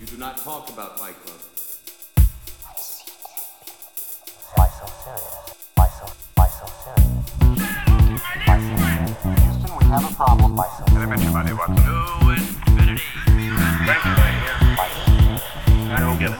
[0.00, 1.40] You do not talk about Fight Club.
[4.54, 5.34] Why so serious?
[5.74, 6.06] Why so,
[6.36, 7.08] why so serious?
[8.46, 9.18] Why so serious?
[9.42, 10.56] Houston, we have a problem.
[10.56, 11.32] Why so serious?
[11.32, 11.76] Money, Watson.
[11.76, 13.02] To infinity.
[13.86, 14.12] Thank you,
[14.78, 15.42] Why so serious?
[15.90, 16.38] I don't get it.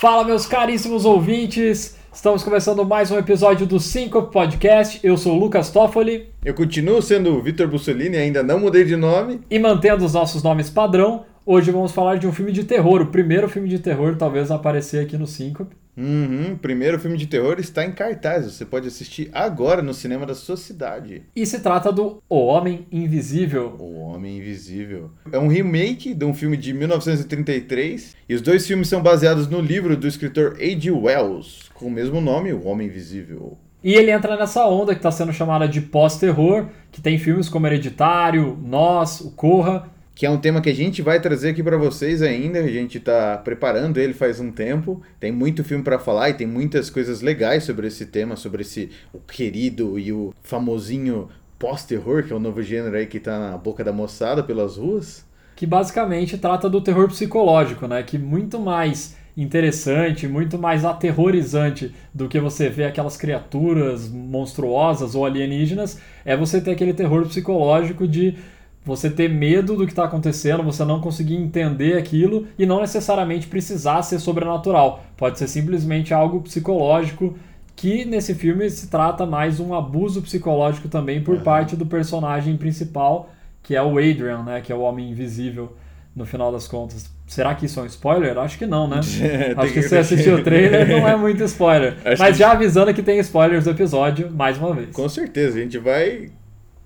[0.00, 1.98] Fala, meus caríssimos ouvintes!
[2.12, 4.98] Estamos começando mais um episódio do Syncope Podcast.
[5.04, 8.96] Eu sou o Lucas Toffoli Eu continuo sendo o Vitor Bussolini, ainda não mudei de
[8.96, 9.40] nome.
[9.48, 13.06] e mantendo os nossos nomes padrão, hoje vamos falar de um filme de terror, o
[13.06, 15.74] primeiro filme de terror talvez a aparecer aqui no Syncope.
[15.96, 18.44] Uhum, o primeiro filme de terror está em cartaz.
[18.44, 21.22] Você pode assistir agora no cinema da sua cidade.
[21.34, 23.74] E se trata do O Homem Invisível.
[23.78, 25.10] O Homem Invisível.
[25.32, 29.60] É um remake de um filme de 1933 e os dois filmes são baseados no
[29.60, 30.90] livro do escritor A.G.
[30.90, 33.56] Wells, com o mesmo nome, O Homem Invisível.
[33.82, 37.66] E ele entra nessa onda que está sendo chamada de pós-terror, que tem filmes como
[37.66, 41.76] Hereditário, Nós, O Corra, Que é um tema que a gente vai trazer aqui para
[41.76, 42.58] vocês ainda.
[42.58, 45.00] A gente tá preparando ele faz um tempo.
[45.20, 48.90] Tem muito filme para falar e tem muitas coisas legais sobre esse tema, sobre esse
[49.12, 53.56] o querido e o famosinho pós-terror, que é o novo gênero aí que tá na
[53.56, 55.24] boca da moçada pelas ruas.
[55.54, 58.02] que basicamente trata do terror psicológico, né?
[58.02, 65.24] Que muito mais interessante, muito mais aterrorizante do que você ver aquelas criaturas monstruosas ou
[65.24, 68.36] alienígenas, é você ter aquele terror psicológico de
[68.84, 73.46] você ter medo do que está acontecendo, você não conseguir entender aquilo e não necessariamente
[73.46, 75.04] precisar ser sobrenatural.
[75.16, 77.36] Pode ser simplesmente algo psicológico
[77.76, 83.30] que nesse filme se trata mais um abuso psicológico também por parte do personagem principal,
[83.62, 85.76] que é o Adrian, né, que é o homem invisível
[86.16, 87.08] no final das contas.
[87.26, 88.36] Será que isso é um spoiler?
[88.38, 88.98] Acho que não, né?
[89.56, 91.96] Acho que que- se você assistiu o trailer não é muito spoiler.
[92.04, 94.90] Acho Mas que- já avisando que tem spoilers do episódio, mais uma vez.
[94.90, 96.30] Com certeza, a gente vai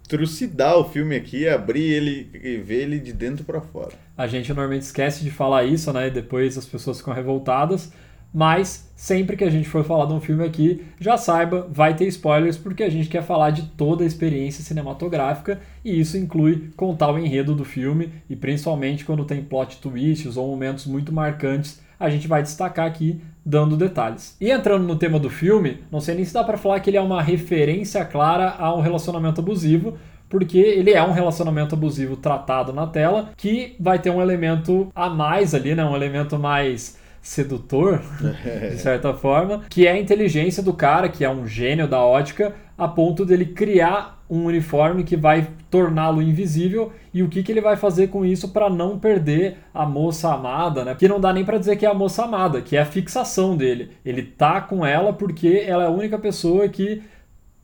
[0.08, 3.92] trucidar o filme aqui, abrir ele e ver ele de dentro para fora.
[4.16, 6.08] A gente normalmente esquece de falar isso, né?
[6.08, 7.92] E depois as pessoas ficam revoltadas.
[8.34, 12.06] Mas sempre que a gente for falar de um filme aqui, já saiba, vai ter
[12.06, 17.12] spoilers, porque a gente quer falar de toda a experiência cinematográfica e isso inclui contar
[17.12, 22.10] o enredo do filme e principalmente quando tem plot twists ou momentos muito marcantes, a
[22.10, 24.36] gente vai destacar aqui dando detalhes.
[24.40, 26.96] E entrando no tema do filme, não sei nem se dá pra falar que ele
[26.96, 29.96] é uma referência clara a um relacionamento abusivo,
[30.28, 35.08] porque ele é um relacionamento abusivo tratado na tela, que vai ter um elemento a
[35.08, 35.84] mais ali, né?
[35.84, 38.00] Um elemento mais sedutor,
[38.70, 42.54] de certa forma, que é a inteligência do cara, que é um gênio da ótica,
[42.76, 47.60] a ponto dele criar um uniforme que vai torná-lo invisível e o que, que ele
[47.60, 50.94] vai fazer com isso para não perder a moça amada, né?
[50.98, 53.54] Que não dá nem para dizer que é a moça amada, que é a fixação
[53.54, 53.90] dele.
[54.02, 57.02] Ele tá com ela porque ela é a única pessoa que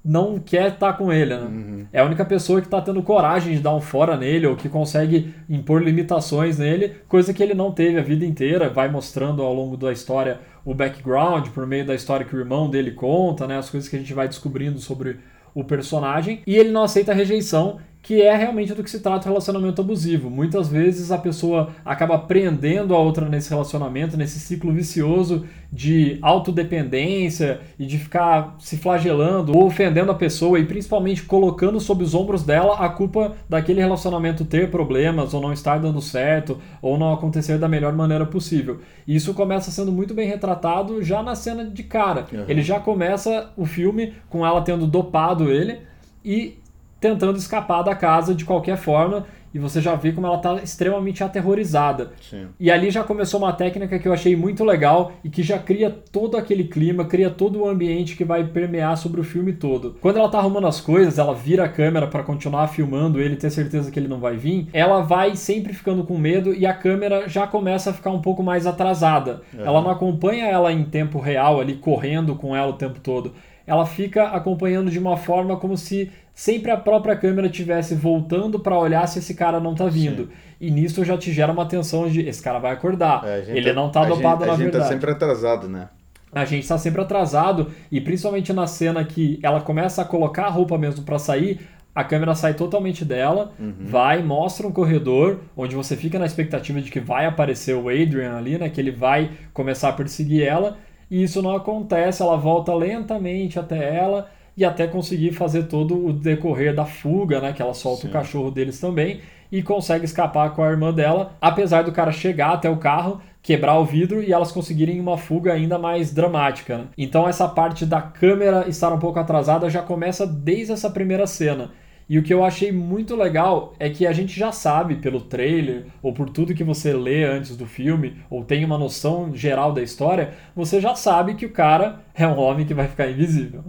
[0.04, 1.86] não quer estar com ele, né?
[1.90, 4.68] É a única pessoa que está tendo coragem de dar um fora nele ou que
[4.68, 8.68] consegue impor limitações nele, coisa que ele não teve a vida inteira.
[8.68, 12.68] Vai mostrando ao longo da história o background, por meio da história que o irmão
[12.68, 13.56] dele conta, né?
[13.56, 15.16] As coisas que a gente vai descobrindo sobre
[15.60, 16.40] o personagem.
[16.46, 19.82] E ele não aceita a rejeição, que é realmente do que se trata o relacionamento
[19.82, 20.30] abusivo.
[20.30, 27.60] Muitas vezes a pessoa acaba prendendo a outra nesse relacionamento, nesse ciclo vicioso de autodependência
[27.78, 32.42] e de ficar se flagelando ou ofendendo a pessoa e principalmente colocando sob os ombros
[32.42, 37.58] dela a culpa daquele relacionamento ter problemas ou não estar dando certo ou não acontecer
[37.58, 38.80] da melhor maneira possível.
[39.06, 42.24] E isso começa sendo muito bem retratado já na cena de cara.
[42.32, 42.44] Uhum.
[42.48, 45.80] Ele já começa o filme com ela tendo dopado ele
[46.24, 46.56] e
[47.00, 51.24] tentando escapar da casa de qualquer forma e você já vê como ela está extremamente
[51.24, 52.12] aterrorizada.
[52.20, 52.48] Sim.
[52.58, 55.90] E ali já começou uma técnica que eu achei muito legal e que já cria
[55.90, 59.96] todo aquele clima, cria todo o ambiente que vai permear sobre o filme todo.
[60.00, 63.50] Quando ela tá arrumando as coisas, ela vira a câmera para continuar filmando ele, ter
[63.50, 64.68] certeza que ele não vai vir.
[64.72, 68.42] Ela vai sempre ficando com medo e a câmera já começa a ficar um pouco
[68.42, 69.42] mais atrasada.
[69.56, 73.32] Ela não acompanha ela em tempo real ali correndo com ela o tempo todo.
[73.68, 78.78] Ela fica acompanhando de uma forma como se sempre a própria câmera estivesse voltando para
[78.78, 80.30] olhar se esse cara não tá vindo.
[80.58, 83.22] E nisso já te gera uma tensão de esse cara vai acordar.
[83.26, 84.84] É, Ele não tá dopado na A gente verdade.
[84.84, 85.88] tá sempre atrasado, né?
[86.32, 90.50] A gente tá sempre atrasado e principalmente na cena que ela começa a colocar a
[90.50, 91.60] roupa mesmo para sair,
[91.94, 96.90] a câmera sai totalmente dela, vai, mostra um corredor onde você fica na expectativa de
[96.90, 100.76] que vai aparecer o Adrian ali, né, que ele vai começar a perseguir ela,
[101.10, 106.12] e isso não acontece, ela volta lentamente até ela e até conseguir fazer todo o
[106.12, 109.20] decorrer da fuga, né, que ela solta o cachorro deles também
[109.50, 113.78] e consegue escapar com a irmã dela, apesar do cara chegar até o carro, quebrar
[113.78, 116.78] o vidro e elas conseguirem uma fuga ainda mais dramática.
[116.78, 116.84] né?
[116.98, 121.70] Então essa parte da câmera estar um pouco atrasada já começa desde essa primeira cena.
[122.08, 125.86] E o que eu achei muito legal é que a gente já sabe pelo trailer,
[126.02, 129.82] ou por tudo que você lê antes do filme, ou tem uma noção geral da
[129.82, 133.62] história, você já sabe que o cara é um homem que vai ficar invisível.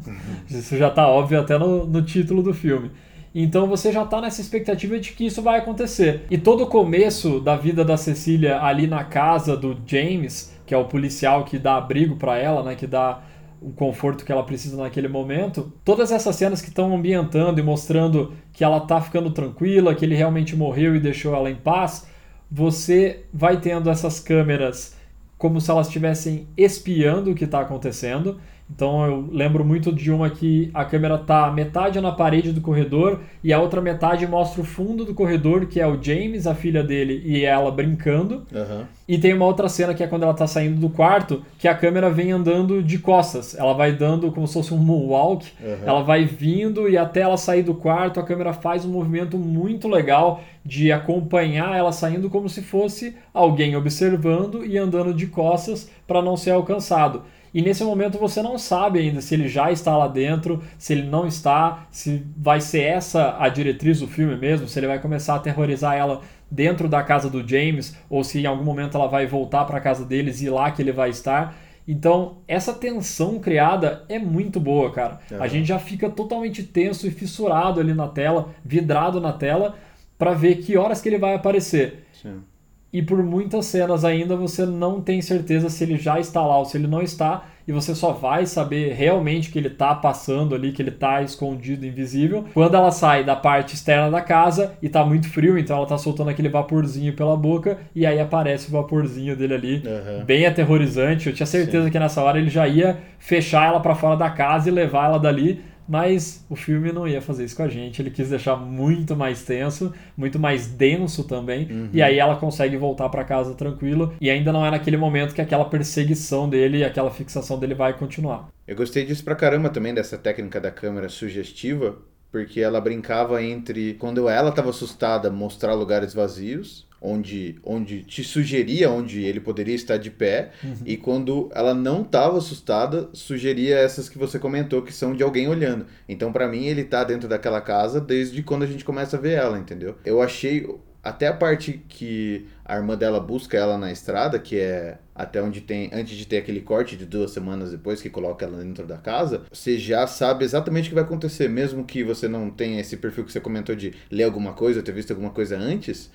[0.49, 2.91] Isso já tá óbvio até no, no título do filme.
[3.35, 6.25] Então você já tá nessa expectativa de que isso vai acontecer.
[6.31, 10.77] E todo o começo da vida da Cecília ali na casa do James, que é
[10.77, 13.21] o policial que dá abrigo para ela, né, que dá
[13.61, 15.73] o conforto que ela precisa naquele momento.
[15.83, 20.15] Todas essas cenas que estão ambientando e mostrando que ela tá ficando tranquila, que ele
[20.15, 22.07] realmente morreu e deixou ela em paz,
[22.49, 24.97] você vai tendo essas câmeras
[25.37, 28.39] como se elas estivessem espiando o que está acontecendo.
[28.73, 33.19] Então eu lembro muito de uma que a câmera tá metade na parede do corredor
[33.43, 36.83] e a outra metade mostra o fundo do corredor, que é o James, a filha
[36.83, 38.43] dele, e ela brincando.
[38.53, 38.85] Aham.
[39.07, 41.73] E tem uma outra cena que é quando ela tá saindo do quarto, que a
[41.73, 43.57] câmera vem andando de costas.
[43.57, 45.47] Ela vai dando como se fosse um moonwalk.
[45.59, 45.77] Uhum.
[45.83, 49.87] Ela vai vindo e até ela sair do quarto, a câmera faz um movimento muito
[49.87, 56.21] legal de acompanhar ela saindo como se fosse alguém observando e andando de costas para
[56.21, 57.23] não ser alcançado.
[57.53, 61.03] E nesse momento você não sabe ainda se ele já está lá dentro, se ele
[61.03, 65.33] não está, se vai ser essa a diretriz do filme mesmo, se ele vai começar
[65.33, 69.27] a aterrorizar ela dentro da casa do James, ou se em algum momento ela vai
[69.27, 71.55] voltar para a casa deles e lá que ele vai estar.
[71.87, 75.19] Então, essa tensão criada é muito boa, cara.
[75.39, 79.75] A gente já fica totalmente tenso e fissurado ali na tela, vidrado na tela,
[80.17, 82.05] para ver que horas que ele vai aparecer.
[82.13, 82.41] Sim.
[82.91, 86.65] E por muitas cenas ainda você não tem certeza se ele já está lá ou
[86.65, 90.71] se ele não está, e você só vai saber realmente que ele está passando ali,
[90.71, 95.05] que ele está escondido, invisível, quando ela sai da parte externa da casa e tá
[95.05, 99.35] muito frio, então ela tá soltando aquele vaporzinho pela boca, e aí aparece o vaporzinho
[99.35, 100.25] dele ali, Aham.
[100.25, 101.27] bem aterrorizante.
[101.27, 104.67] Eu tinha certeza que nessa hora ele já ia fechar ela para fora da casa
[104.67, 105.61] e levar ela dali.
[105.89, 107.99] Mas o filme não ia fazer isso com a gente.
[107.99, 111.89] Ele quis deixar muito mais tenso, muito mais denso também.
[111.91, 114.13] E aí ela consegue voltar para casa tranquilo.
[114.21, 118.49] E ainda não é naquele momento que aquela perseguição dele, aquela fixação dele vai continuar.
[118.67, 121.97] Eu gostei disso pra caramba também, dessa técnica da câmera sugestiva,
[122.31, 128.89] porque ela brincava entre quando ela estava assustada, mostrar lugares vazios, onde, onde te sugeria
[128.89, 130.51] onde ele poderia estar de pé,
[130.85, 135.47] e quando ela não estava assustada, sugeria essas que você comentou, que são de alguém
[135.47, 135.85] olhando.
[136.07, 139.33] Então, pra mim, ele tá dentro daquela casa desde quando a gente começa a ver
[139.33, 139.95] ela, entendeu?
[140.03, 140.67] Eu achei
[141.03, 145.61] até a parte que a irmã dela busca ela na estrada, que é até onde
[145.61, 148.97] tem, antes de ter aquele corte de duas semanas depois que coloca ela dentro da
[148.97, 152.97] casa, você já sabe exatamente o que vai acontecer, mesmo que você não tenha esse
[152.97, 156.09] perfil que você comentou de ler alguma coisa, ter visto alguma coisa antes.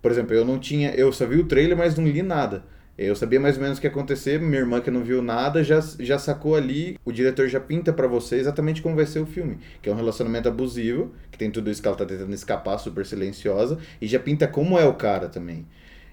[0.00, 2.64] Por exemplo, eu não tinha, eu só vi o trailer, mas não li nada.
[2.98, 5.62] Eu sabia mais ou menos o que ia acontecer, minha irmã que não viu nada
[5.62, 9.26] já, já sacou ali, o diretor já pinta pra você exatamente como vai ser o
[9.26, 12.76] filme, que é um relacionamento abusivo, que tem tudo isso que ela tá tentando escapar,
[12.78, 15.64] super silenciosa, e já pinta como é o cara também.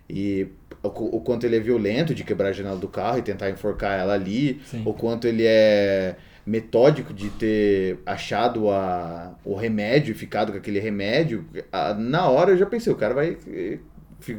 [0.07, 0.47] E
[0.83, 3.99] o, o quanto ele é violento de quebrar a janela do carro e tentar enforcar
[3.99, 4.83] ela ali, Sim.
[4.85, 6.15] o quanto ele é
[6.45, 11.45] metódico de ter achado a, o remédio e ficado com aquele remédio.
[11.71, 13.37] Ah, Na hora eu já pensei, o cara vai,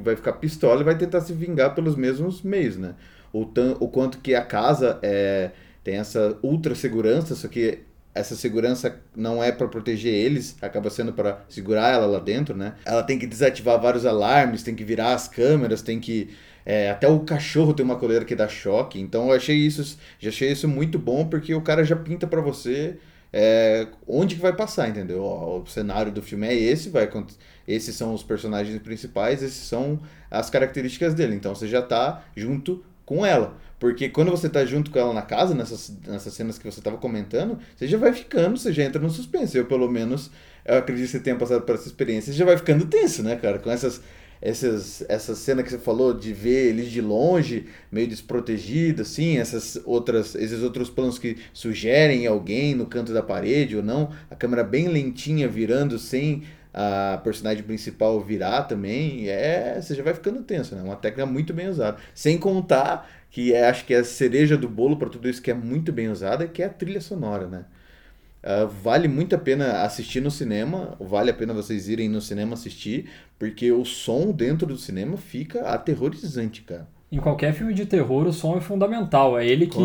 [0.03, 2.95] vai ficar pistola e vai tentar se vingar pelos mesmos meios, né?
[3.33, 5.51] O, tan, o quanto que a casa é,
[5.83, 7.81] tem essa ultra segurança, só que
[8.15, 12.75] essa segurança não é para proteger eles, acaba sendo para segurar ela lá dentro, né?
[12.85, 16.31] Ela tem que desativar vários alarmes, tem que virar as câmeras, tem que
[16.67, 19.01] é, até o cachorro tem uma coleira que dá choque.
[19.01, 22.41] Então eu achei isso, já achei isso muito bom porque o cara já pinta para
[22.41, 22.97] você
[23.33, 25.23] é, onde que vai passar, entendeu?
[25.23, 27.09] Ó, o cenário do filme é esse, vai
[27.69, 31.37] esses são os personagens principais, esses são as características dele.
[31.37, 33.57] Então você já tá junto com ela.
[33.79, 36.97] Porque quando você tá junto com ela na casa, nessas, nessas cenas que você tava
[36.97, 39.57] comentando, você já vai ficando, você já entra no suspense.
[39.57, 40.31] Eu, pelo menos,
[40.65, 43.37] eu acredito que você tenha passado por essa experiência, você já vai ficando tenso, né,
[43.37, 43.59] cara?
[43.59, 44.01] Com essas,
[44.41, 49.81] essas, essa cena que você falou de ver eles de longe, meio desprotegido, assim, essas
[49.85, 54.63] outras, esses outros planos que sugerem alguém no canto da parede ou não, a câmera
[54.63, 56.45] bem lentinha virando sem
[56.77, 60.83] a personagem principal virar também, é, você já vai ficando tenso, né?
[60.83, 61.97] Uma técnica muito bem usada.
[62.15, 65.51] Sem contar que é, acho que é a cereja do bolo para tudo isso que
[65.51, 67.65] é muito bem usada, que é a trilha sonora, né?
[68.47, 72.55] Ah, vale muito a pena assistir no cinema, vale a pena vocês irem no cinema
[72.55, 76.87] assistir, porque o som dentro do cinema fica aterrorizante, cara.
[77.11, 79.39] Em qualquer filme de terror, o som é fundamental.
[79.39, 79.79] É ele que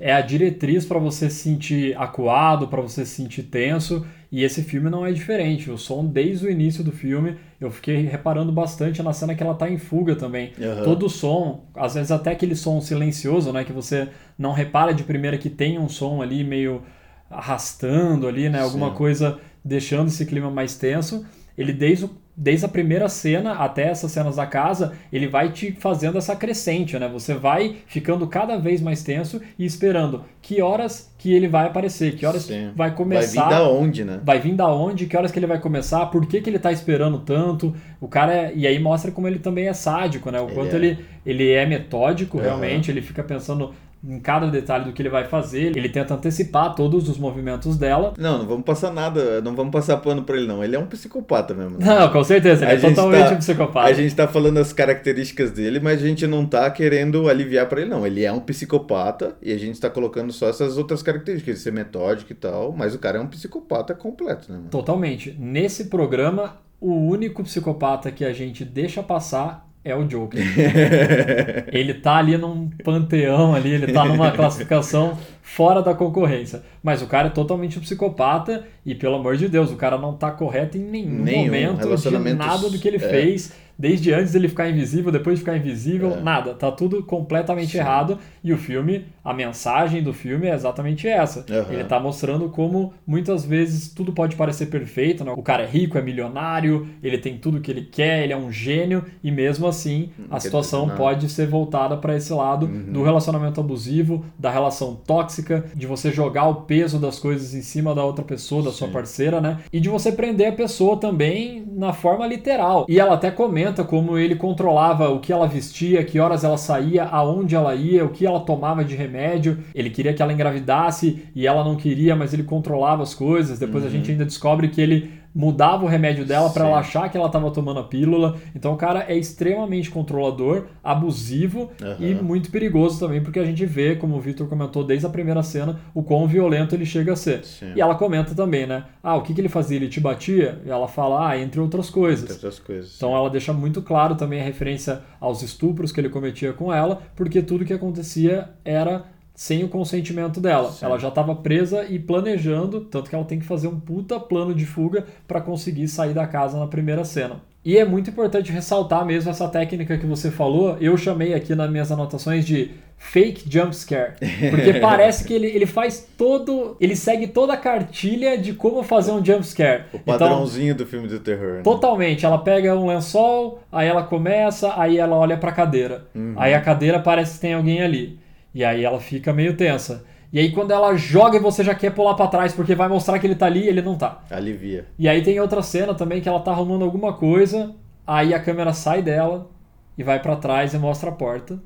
[0.00, 4.06] é a diretriz para você se sentir acuado, para você se sentir tenso.
[4.32, 5.70] E esse filme não é diferente.
[5.70, 9.54] O som, desde o início do filme, eu fiquei reparando bastante na cena que ela
[9.54, 10.52] tá em fuga também.
[10.60, 10.82] Aham.
[10.84, 13.62] Todo o som, às vezes até aquele som silencioso, né?
[13.62, 14.08] Que você
[14.38, 16.82] não repara de primeira que tem um som ali meio
[17.30, 18.60] arrastando ali, né?
[18.60, 18.94] Alguma Sim.
[18.96, 21.24] coisa deixando esse clima mais tenso.
[21.56, 25.70] Ele desde, o, desde a primeira cena até essas cenas da casa, ele vai te
[25.70, 27.08] fazendo essa crescente, né?
[27.08, 32.16] Você vai ficando cada vez mais tenso e esperando que horas que ele vai aparecer,
[32.16, 32.72] que horas Sim.
[32.74, 33.44] vai começar.
[33.44, 34.20] Vai vir da onde, né?
[34.24, 36.72] Vai vir da onde, que horas que ele vai começar, por que, que ele tá
[36.72, 37.72] esperando tanto.
[38.00, 40.40] O cara é- E aí mostra como ele também é sádico, né?
[40.40, 40.76] O Ele quanto é.
[40.76, 42.46] ele, ele é metódico, Aham.
[42.46, 43.72] realmente, ele fica pensando
[44.06, 45.76] em cada detalhe do que ele vai fazer.
[45.76, 48.12] Ele tenta antecipar todos os movimentos dela.
[48.18, 50.62] Não, não vamos passar nada, não vamos passar pano pra ele, não.
[50.62, 51.78] Ele é um psicopata mesmo.
[51.78, 51.86] né?
[51.86, 53.88] Não, com certeza, ele A é totalmente tá- um psicopata.
[53.88, 57.80] A gente tá falando as características dele, mas a gente não tá querendo aliviar pra
[57.80, 58.06] ele, não.
[58.06, 61.72] Ele é um psicopata e a gente tá colocando só essas outras características, de ser
[61.72, 64.70] metódico e tal, mas o cara é um psicopata completo, né, mano?
[64.70, 65.34] Totalmente.
[65.38, 70.40] Nesse programa, o único psicopata que a gente deixa passar é o Joker.
[71.70, 76.62] ele tá ali num panteão ali, ele tá numa classificação fora da concorrência.
[76.82, 80.14] Mas o cara é totalmente um psicopata e, pelo amor de Deus, o cara não
[80.14, 81.44] tá correto em nenhum, Nenhum.
[81.44, 83.00] momento de nada do que ele é.
[83.00, 83.52] fez.
[83.78, 86.20] Desde antes dele ficar invisível, depois de ficar invisível, É.
[86.20, 86.54] nada.
[86.54, 87.78] Tá tudo completamente Sim.
[87.78, 88.18] errado.
[88.42, 91.44] E o filme, a mensagem do filme é exatamente essa.
[91.50, 91.72] Aham.
[91.72, 95.32] Ele tá mostrando como muitas vezes tudo pode parecer perfeito, né?
[95.36, 98.50] O cara é rico, é milionário, ele tem tudo que ele quer, ele é um
[98.52, 100.84] gênio e mesmo assim a situação.
[100.84, 100.94] Uhum.
[100.96, 106.46] pode ser voltada para esse lado do relacionamento abusivo, da relação tóxica, de você jogar
[106.48, 108.92] o peso das coisas em cima da outra pessoa, da sua Sim.
[108.92, 109.58] parceira, né?
[109.72, 112.86] E de você prender a pessoa também na forma literal.
[112.88, 117.04] E ela até comenta como ele controlava o que ela vestia, que horas ela saía,
[117.04, 119.58] aonde ela ia, o que ela tomava de remédio.
[119.74, 123.58] Ele queria que ela engravidasse e ela não queria, mas ele controlava as coisas.
[123.58, 127.16] Depois a gente ainda descobre que ele mudava o remédio dela para ela achar que
[127.16, 128.36] ela estava tomando a pílula.
[128.54, 131.96] Então o cara é extremamente controlador, abusivo Aham.
[131.98, 135.42] e muito perigoso também, porque a gente vê, como o Victor comentou desde a primeira
[135.42, 137.44] cena, o quão violento ele chega a ser.
[137.44, 137.72] Sim.
[137.74, 138.84] E ela comenta também, né?
[139.02, 139.76] Ah, o que, que ele fazia?
[139.76, 140.60] Ele te batia?
[140.64, 142.24] E ela fala, ah, entre outras coisas.
[142.24, 142.94] Entre outras coisas.
[142.96, 147.02] Então ela deixa muito claro também a referência aos estupros que ele cometia com ela,
[147.16, 150.70] porque tudo que acontecia era sem o consentimento dela.
[150.70, 150.84] Sim.
[150.86, 154.54] Ela já estava presa e planejando, tanto que ela tem que fazer um puta plano
[154.54, 157.36] de fuga para conseguir sair da casa na primeira cena.
[157.64, 160.76] E é muito importante ressaltar mesmo essa técnica que você falou.
[160.80, 164.12] Eu chamei aqui nas minhas anotações de fake jump scare.
[164.50, 166.76] Porque parece que ele, ele faz todo.
[166.78, 169.84] Ele segue toda a cartilha de como fazer um jump scare.
[169.94, 171.54] o Então, padrãozinho do filme do terror.
[171.54, 171.62] né?
[171.62, 172.26] Totalmente.
[172.26, 176.04] Ela pega um lençol, aí ela começa, aí ela olha pra cadeira.
[176.14, 176.34] Uhum.
[176.36, 178.18] Aí a cadeira parece que tem alguém ali.
[178.54, 180.04] E aí ela fica meio tensa.
[180.32, 183.26] E aí quando ela joga, você já quer pular pra trás, porque vai mostrar que
[183.26, 184.22] ele tá ali e ele não tá.
[184.30, 184.86] Alivia.
[184.98, 187.74] E aí tem outra cena também que ela tá arrumando alguma coisa,
[188.06, 189.50] aí a câmera sai dela
[189.96, 191.58] e vai pra trás e mostra a porta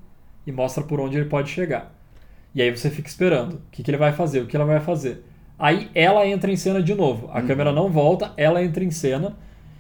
[0.47, 1.95] e mostra por onde ele pode chegar.
[2.55, 3.55] E aí você fica esperando.
[3.55, 4.41] O que, que ele vai fazer?
[4.41, 5.25] O que ela vai fazer?
[5.59, 7.31] Aí ela entra em cena de novo.
[7.33, 9.37] A câmera não volta, ela entra em cena.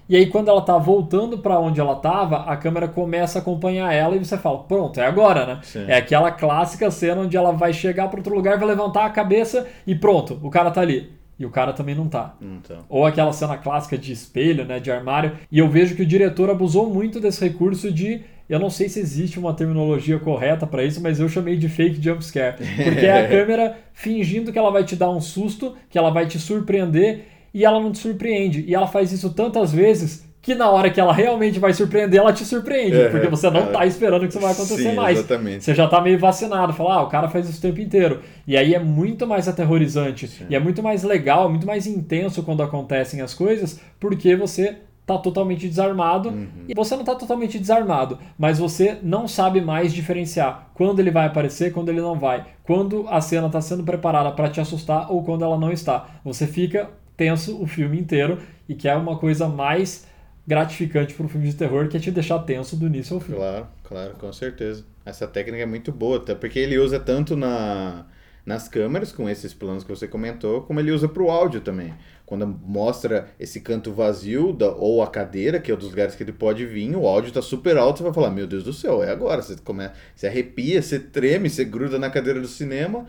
[0.08, 3.92] E aí quando ela tá voltando pra onde ela tava, a câmera começa a acompanhar
[3.92, 5.84] ela e você fala: "Pronto, é agora, né?" Sim.
[5.86, 9.66] É aquela clássica cena onde ela vai chegar para outro lugar, vai levantar a cabeça
[9.86, 11.18] e pronto, o cara tá ali.
[11.38, 12.34] E o cara também não tá.
[12.42, 12.78] Então.
[12.88, 15.32] Ou aquela cena clássica de espelho, né, de armário.
[15.52, 18.22] E eu vejo que o diretor abusou muito desse recurso de.
[18.48, 22.02] Eu não sei se existe uma terminologia correta pra isso, mas eu chamei de fake
[22.02, 22.56] jump scare.
[22.82, 26.26] Porque é a câmera fingindo que ela vai te dar um susto, que ela vai
[26.26, 28.64] te surpreender, e ela não te surpreende.
[28.66, 32.32] E ela faz isso tantas vezes que na hora que ela realmente vai surpreender, ela
[32.32, 32.96] te surpreende.
[32.96, 33.10] Uhum.
[33.10, 35.18] Porque você não Ela- tá esperando que isso vai acontecer Sim, mais.
[35.18, 35.64] exatamente.
[35.64, 38.20] Você já tá meio vacinado, fala, ah, o cara faz isso o tempo inteiro.
[38.46, 40.46] E aí é muito mais aterrorizante.
[40.48, 45.18] E é muito mais legal, muito mais intenso quando acontecem as coisas, porque você tá
[45.18, 46.28] totalmente desarmado.
[46.28, 46.46] Uhum.
[46.68, 51.26] E você não tá totalmente desarmado, mas você não sabe mais diferenciar quando ele vai
[51.26, 52.44] aparecer, quando ele não vai.
[52.62, 56.06] Quando a cena tá sendo preparada para te assustar ou quando ela não está.
[56.24, 60.06] Você fica tenso o filme inteiro e que é uma coisa mais
[60.46, 63.34] gratificante para um filme de terror que é te deixar tenso do início ao fim.
[63.34, 64.84] Claro, claro, com certeza.
[65.04, 68.06] Essa técnica é muito boa, até porque ele usa tanto na,
[68.46, 71.92] nas câmeras, com esses planos que você comentou, como ele usa para o áudio também.
[72.24, 76.22] Quando mostra esse canto vazio da, ou a cadeira, que é um dos lugares que
[76.22, 79.02] ele pode vir, o áudio tá super alto, você vai falar, meu Deus do céu,
[79.02, 79.42] é agora.
[79.42, 83.06] Você, come, você arrepia, você treme, você gruda na cadeira do cinema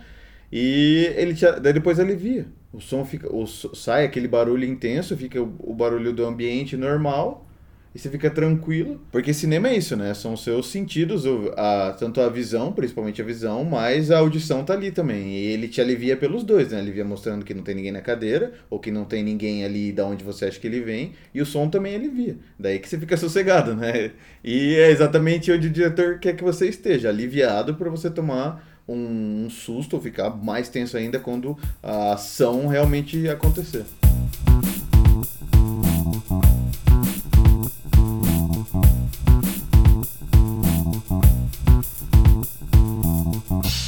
[0.51, 2.48] e ele te, daí depois alivia.
[2.72, 7.50] O som fica, o, sai aquele barulho intenso, fica o, o barulho do ambiente normal
[7.94, 9.01] e você fica tranquilo.
[9.12, 10.13] Porque cinema é isso, né?
[10.13, 11.24] São os seus sentidos,
[11.58, 15.29] a, tanto a visão, principalmente a visão, mas a audição tá ali também.
[15.29, 16.79] E ele te alivia pelos dois, né?
[16.79, 20.06] Alivia mostrando que não tem ninguém na cadeira, ou que não tem ninguém ali da
[20.06, 22.38] onde você acha que ele vem, e o som também alivia.
[22.60, 24.12] Daí que você fica sossegado, né?
[24.44, 29.46] E é exatamente onde o diretor quer que você esteja, aliviado para você tomar um,
[29.46, 33.86] um susto, ficar mais tenso ainda quando a ação realmente acontecer.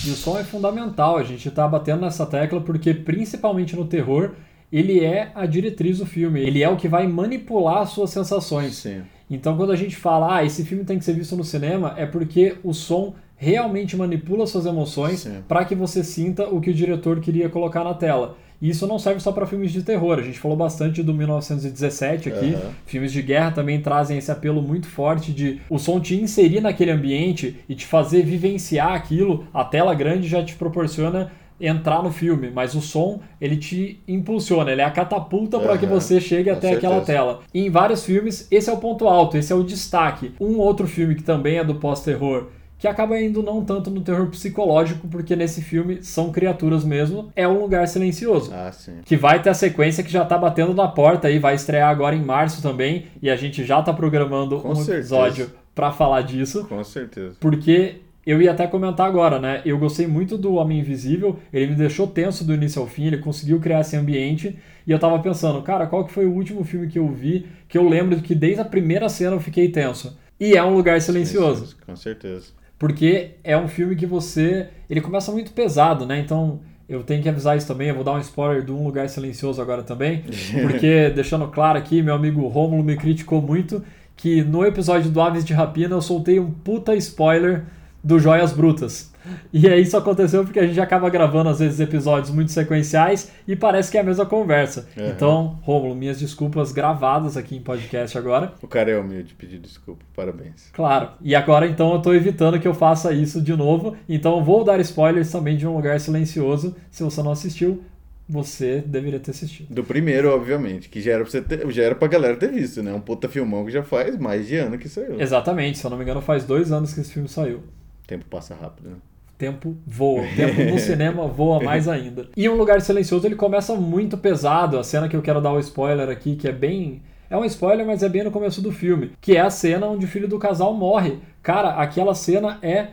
[0.05, 4.31] E o som é fundamental, a gente está batendo nessa tecla porque, principalmente no terror,
[4.71, 8.75] ele é a diretriz do filme, ele é o que vai manipular as suas sensações.
[8.75, 9.01] Sim.
[9.29, 12.05] Então, quando a gente fala, ah, esse filme tem que ser visto no cinema, é
[12.05, 17.19] porque o som realmente manipula suas emoções para que você sinta o que o diretor
[17.19, 18.37] queria colocar na tela.
[18.61, 20.19] E isso não serve só para filmes de terror.
[20.19, 22.53] A gente falou bastante do 1917 aqui.
[22.53, 22.69] Aham.
[22.85, 26.91] Filmes de guerra também trazem esse apelo muito forte de o som te inserir naquele
[26.91, 29.47] ambiente e te fazer vivenciar aquilo.
[29.51, 34.71] A tela grande já te proporciona entrar no filme, mas o som ele te impulsiona,
[34.71, 37.17] ele é a catapulta para que você chegue com até aquela certeza.
[37.19, 37.39] tela.
[37.51, 40.33] E em vários filmes, esse é o ponto alto, esse é o destaque.
[40.39, 42.47] Um outro filme que também é do pós-terror,
[42.81, 47.47] que acaba indo não tanto no terror psicológico, porque nesse filme são criaturas mesmo, é
[47.47, 48.51] Um Lugar Silencioso.
[48.51, 48.93] Ah, sim.
[49.05, 52.15] Que vai ter a sequência que já tá batendo na porta aí, vai estrear agora
[52.15, 54.97] em março também, e a gente já tá programando Com um certeza.
[55.15, 56.65] episódio pra falar disso.
[56.67, 57.35] Com certeza.
[57.39, 59.61] Porque eu ia até comentar agora, né?
[59.63, 63.19] Eu gostei muito do Homem Invisível, ele me deixou tenso do início ao fim, ele
[63.19, 64.57] conseguiu criar esse ambiente,
[64.87, 67.77] e eu tava pensando, cara, qual que foi o último filme que eu vi que
[67.77, 70.17] eu lembro que desde a primeira cena eu fiquei tenso?
[70.39, 71.75] E é Um Lugar Silencioso.
[71.85, 72.59] Com certeza.
[72.81, 74.67] Porque é um filme que você.
[74.89, 76.19] Ele começa muito pesado, né?
[76.19, 77.89] Então eu tenho que avisar isso também.
[77.89, 80.23] Eu vou dar um spoiler de Um Lugar Silencioso agora também.
[80.63, 83.83] Porque, deixando claro aqui, meu amigo Rômulo me criticou muito
[84.17, 87.65] que no episódio do Aves de Rapina eu soltei um puta spoiler
[88.03, 89.10] do Joias Brutas.
[89.53, 93.55] E aí isso aconteceu porque a gente acaba gravando às vezes episódios muito sequenciais e
[93.55, 94.87] parece que é a mesma conversa.
[94.97, 95.07] Uhum.
[95.07, 98.53] Então, Rômulo, minhas desculpas gravadas aqui em podcast agora.
[98.61, 100.03] O cara é humilde, pedir desculpa.
[100.15, 100.69] Parabéns.
[100.73, 101.09] Claro.
[101.21, 103.95] E agora então eu tô evitando que eu faça isso de novo.
[104.07, 106.75] Então eu vou dar spoilers também de Um Lugar Silencioso.
[106.89, 107.83] Se você não assistiu,
[108.31, 109.73] você deveria ter assistido.
[109.73, 112.81] Do primeiro, obviamente, que já era pra, você ter, já era pra galera ter visto,
[112.81, 112.93] né?
[112.93, 115.19] Um puta filmão que já faz mais de ano que saiu.
[115.19, 117.57] Exatamente, se eu não me engano, faz dois anos que esse filme saiu.
[117.57, 118.95] O tempo passa rápido, né?
[119.41, 120.21] Tempo voa.
[120.21, 122.27] O tempo no cinema voa mais ainda.
[122.37, 124.77] E Um Lugar Silencioso ele começa muito pesado.
[124.77, 127.01] A cena que eu quero dar o spoiler aqui, que é bem.
[127.27, 129.13] É um spoiler, mas é bem no começo do filme.
[129.19, 131.17] Que é a cena onde o filho do casal morre.
[131.41, 132.89] Cara, aquela cena é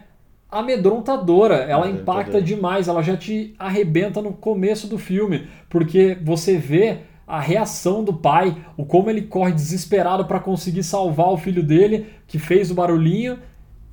[0.51, 1.57] amedrontadora.
[1.57, 2.03] Ela Amedrontadora.
[2.23, 2.89] impacta demais.
[2.89, 5.49] Ela já te arrebenta no começo do filme.
[5.69, 11.29] Porque você vê a reação do pai, o como ele corre desesperado para conseguir salvar
[11.29, 13.39] o filho dele, que fez o barulhinho.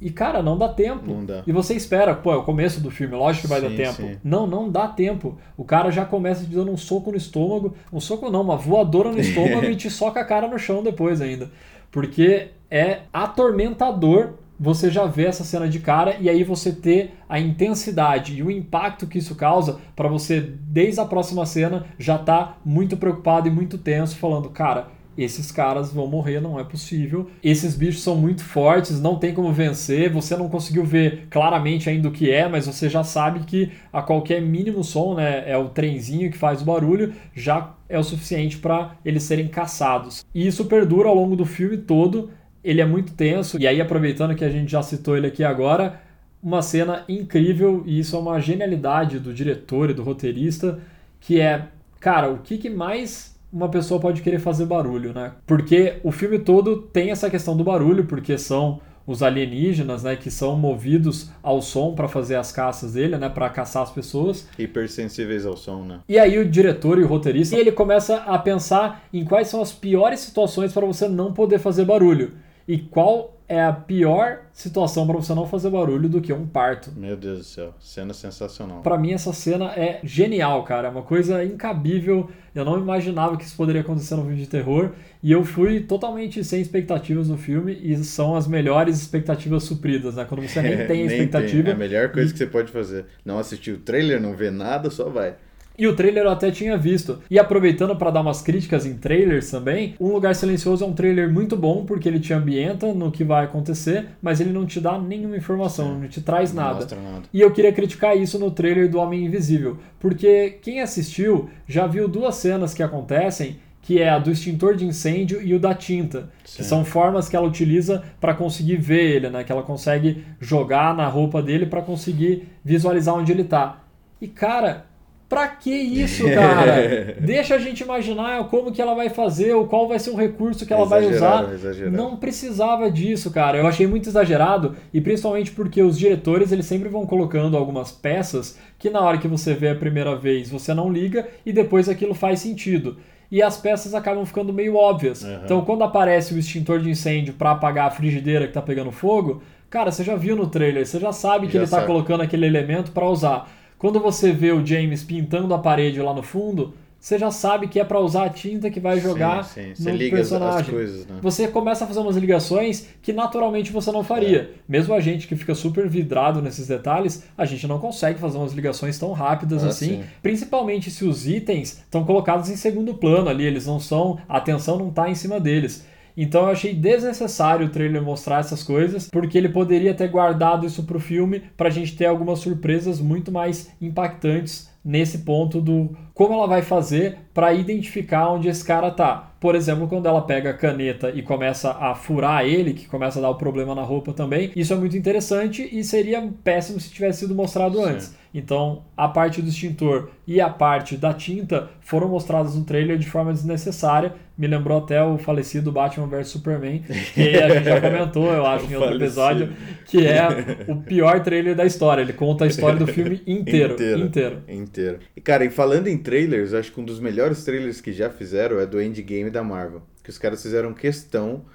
[0.05, 1.11] E, cara, não dá tempo.
[1.11, 1.41] Não dá.
[1.47, 4.03] E você espera, pô, é o começo do filme, lógico que vai Sim, dar tempo.
[4.03, 4.17] sim.
[4.23, 5.35] Não, não dá tempo.
[5.57, 7.73] O cara já começa te dando um soco no estômago.
[7.91, 11.21] Um soco não, uma voadora no estômago e te soca a cara no chão depois
[11.21, 11.49] ainda.
[11.89, 17.39] Porque é atormentador você já ver essa cena de cara e aí você ter a
[17.39, 22.57] intensidade e o impacto que isso causa para você, desde a próxima cena, já tá
[22.63, 27.29] muito preocupado e muito tenso, falando, cara, esses caras vão morrer, não é possível.
[27.43, 30.11] Esses bichos são muito fortes, não tem como vencer.
[30.11, 34.01] Você não conseguiu ver claramente ainda o que é, mas você já sabe que a
[34.01, 38.57] qualquer mínimo som, né, é o trenzinho que faz o barulho, já é o suficiente
[38.57, 40.25] para eles serem caçados.
[40.33, 42.31] E isso perdura ao longo do filme todo.
[42.63, 43.59] Ele é muito tenso.
[43.59, 46.01] E aí, aproveitando que a gente já citou ele aqui agora,
[46.41, 50.79] uma cena incrível, e isso é uma genialidade do diretor e do roteirista,
[51.19, 51.67] que é,
[51.99, 55.31] cara, o que, que mais uma pessoa pode querer fazer barulho, né?
[55.47, 60.29] Porque o filme todo tem essa questão do barulho, porque são os alienígenas, né, que
[60.29, 64.49] são movidos ao som para fazer as caças dele, né, para caçar as pessoas.
[64.59, 65.99] Hipersensíveis ao som, né?
[66.09, 69.71] E aí o diretor e o roteirista, ele começa a pensar em quais são as
[69.71, 72.33] piores situações para você não poder fazer barulho.
[72.67, 76.91] E qual é a pior situação para você não fazer barulho do que um parto.
[76.95, 77.73] Meu Deus do céu.
[77.79, 78.81] Cena sensacional.
[78.81, 82.29] Pra mim essa cena é genial, cara, é uma coisa incabível.
[82.53, 86.43] Eu não imaginava que isso poderia acontecer no filme de terror e eu fui totalmente
[86.43, 90.25] sem expectativas no filme e são as melhores expectativas supridas, né?
[90.27, 91.69] Quando você nem tem a expectativa.
[91.69, 93.05] É a melhor coisa que você pode fazer.
[93.23, 95.35] Não assistir o trailer, não ver nada, só vai.
[95.77, 97.19] E o trailer eu até tinha visto.
[97.29, 101.31] E aproveitando para dar umas críticas em trailers também, Um Lugar Silencioso é um trailer
[101.31, 104.97] muito bom porque ele te ambienta no que vai acontecer, mas ele não te dá
[104.99, 106.85] nenhuma informação, não te traz Não nada.
[106.95, 107.23] nada.
[107.33, 112.07] E eu queria criticar isso no trailer do Homem Invisível, porque quem assistiu já viu
[112.07, 116.29] duas cenas que acontecem, que é a do extintor de incêndio e o da tinta,
[116.43, 116.57] Sim.
[116.57, 119.43] que são formas que ela utiliza para conseguir ver ele, né?
[119.43, 123.83] Que ela consegue jogar na roupa dele para conseguir visualizar onde ele tá.
[124.19, 124.85] E cara,
[125.27, 127.15] pra que isso, cara?
[127.21, 130.65] Deixa a gente imaginar como que ela vai fazer, ou qual vai ser o recurso
[130.65, 131.53] que ela vai Exagerado, usar.
[131.55, 131.97] exagerado.
[131.97, 133.57] Não precisava disso, cara.
[133.57, 138.57] Eu achei muito exagerado e principalmente porque os diretores eles sempre vão colocando algumas peças
[138.77, 142.13] que na hora que você vê a primeira vez você não liga e depois aquilo
[142.13, 142.97] faz sentido.
[143.31, 145.23] E as peças acabam ficando meio óbvias.
[145.23, 145.39] Uhum.
[145.43, 149.41] Então quando aparece o extintor de incêndio para apagar a frigideira que tá pegando fogo,
[149.67, 151.87] Cara, você já viu no trailer, você já sabe que Já ele tá sabe.
[151.87, 153.49] colocando aquele elemento pra usar.
[153.77, 157.79] Quando você vê o James pintando a parede lá no fundo, você já sabe que
[157.79, 159.83] é pra usar a tinta que vai jogar Sim, sim.
[159.83, 160.71] Você no liga as, as personagem.
[160.73, 161.17] coisas, né?
[161.21, 164.39] Você começa a fazer umas ligações que naturalmente você não faria.
[164.39, 164.49] É.
[164.67, 168.53] Mesmo a gente que fica super vidrado nesses detalhes, a gente não consegue fazer umas
[168.53, 169.97] ligações tão rápidas Ah, assim.
[169.97, 170.03] sim.
[170.23, 174.17] Principalmente se os itens estão colocados em segundo plano ali, eles não são.
[174.27, 175.85] A atenção não está em cima deles.
[176.17, 180.83] Então eu achei desnecessário o trailer mostrar essas coisas, porque ele poderia ter guardado isso
[180.83, 186.47] pro filme pra gente ter algumas surpresas muito mais impactantes nesse ponto do como ela
[186.47, 189.31] vai fazer para identificar onde esse cara tá.
[189.39, 193.21] Por exemplo, quando ela pega a caneta e começa a furar ele, que começa a
[193.23, 197.19] dar o problema na roupa também, isso é muito interessante e seria péssimo se tivesse
[197.21, 198.15] sido mostrado antes.
[198.37, 203.09] Então, a parte do extintor e a parte da tinta foram mostradas no trailer de
[203.09, 204.13] forma desnecessária.
[204.37, 208.65] Me lembrou até o falecido Batman vs Superman, que a gente já comentou, eu acho,
[208.65, 209.05] em outro Falecido.
[209.05, 209.53] episódio,
[209.85, 210.27] que é
[210.67, 212.01] o pior trailer da história.
[212.01, 213.75] Ele conta a história do filme inteiro.
[213.75, 213.99] Inteiro.
[214.01, 214.43] inteiro.
[214.49, 214.99] Inteiro.
[215.15, 218.59] E, cara, e falando em trailers, acho que um dos melhores trailers que já fizeram
[218.59, 219.81] é do Endgame da Marvel.
[220.03, 221.45] Que os caras fizeram questão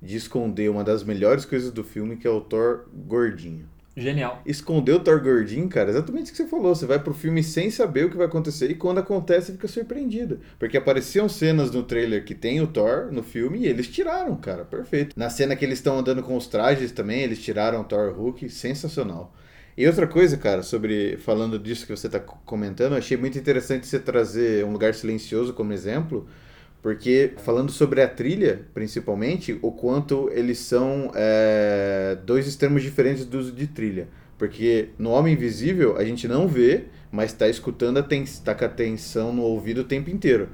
[0.00, 3.73] de esconder uma das melhores coisas do filme, que é o Thor gordinho.
[3.96, 4.42] Genial.
[4.44, 6.74] Esconder o Thor gordinho, cara, exatamente o que você falou.
[6.74, 10.40] Você vai pro filme sem saber o que vai acontecer e quando acontece fica surpreendido.
[10.58, 14.64] Porque apareciam cenas no trailer que tem o Thor no filme e eles tiraram, cara,
[14.64, 15.18] perfeito.
[15.18, 18.48] Na cena que eles estão andando com os trajes também, eles tiraram o Thor Hulk,
[18.48, 19.32] sensacional.
[19.76, 23.98] E outra coisa, cara, sobre falando disso que você tá comentando, achei muito interessante você
[23.98, 26.28] trazer um lugar silencioso como exemplo,
[26.84, 33.38] porque falando sobre a trilha, principalmente, o quanto eles são é, dois extremos diferentes do
[33.38, 34.06] uso de trilha.
[34.36, 39.32] Porque no Homem Invisível a gente não vê, mas está escutando, está com a atenção
[39.32, 40.50] no ouvido o tempo inteiro.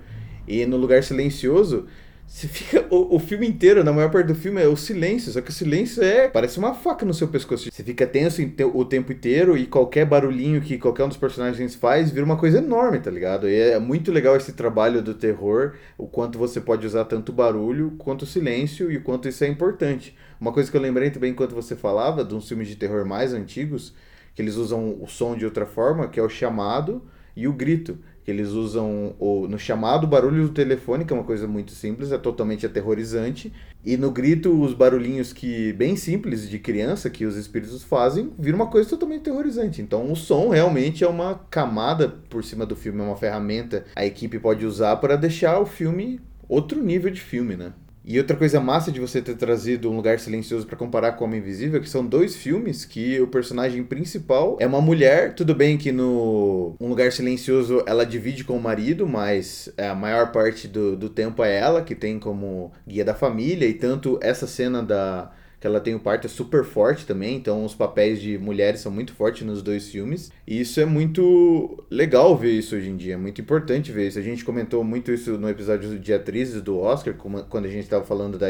[0.47, 1.89] E no Lugar Silencioso,
[2.31, 2.87] você fica.
[2.91, 5.33] O, o filme inteiro, na maior parte do filme, é o silêncio.
[5.33, 6.29] Só que o silêncio é.
[6.29, 7.69] Parece uma faca no seu pescoço.
[7.71, 8.41] Você fica tenso
[8.73, 12.59] o tempo inteiro e qualquer barulhinho que qualquer um dos personagens faz vira uma coisa
[12.59, 13.49] enorme, tá ligado?
[13.49, 17.95] E é muito legal esse trabalho do terror, o quanto você pode usar tanto barulho
[17.99, 20.17] quanto silêncio e o quanto isso é importante.
[20.41, 23.35] Uma coisa que eu lembrei também enquanto você falava, de uns filmes de terror mais
[23.35, 23.93] antigos,
[24.37, 27.03] que eles usam o som de outra forma, que é o chamado
[27.37, 27.99] e o grito.
[28.25, 32.13] Que eles usam o, no chamado barulho do telefone, que é uma coisa muito simples,
[32.13, 33.53] é totalmente aterrorizante.
[33.85, 38.57] E no grito, os barulhinhos que bem simples de criança que os espíritos fazem, vira
[38.57, 39.81] uma coisa totalmente aterrorizante.
[39.81, 44.05] Então o som realmente é uma camada por cima do filme, é uma ferramenta a
[44.05, 47.73] equipe pode usar para deixar o filme outro nível de filme, né?
[48.03, 51.39] E outra coisa massa de você ter trazido Um Lugar Silencioso para comparar com Homem
[51.39, 55.35] Invisível é que são dois filmes que o personagem principal é uma mulher.
[55.35, 59.95] Tudo bem que no Um Lugar Silencioso ela divide com o marido, mas é, a
[59.95, 63.67] maior parte do, do tempo é ela que tem como guia da família.
[63.67, 65.31] E tanto essa cena da
[65.61, 68.91] que ela tem o parto é super forte também, então os papéis de mulheres são
[68.91, 70.33] muito fortes nos dois filmes.
[70.47, 74.19] E isso é muito legal ver isso hoje em dia, é muito importante ver isso.
[74.19, 78.05] A gente comentou muito isso no episódio de atrizes do Oscar, quando a gente estava
[78.05, 78.47] falando da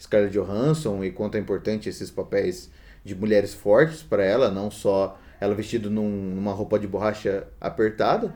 [0.00, 2.70] Scarlett Johansson e quanto é importante esses papéis
[3.04, 8.32] de mulheres fortes para ela, não só ela vestida num- numa roupa de borracha apertada.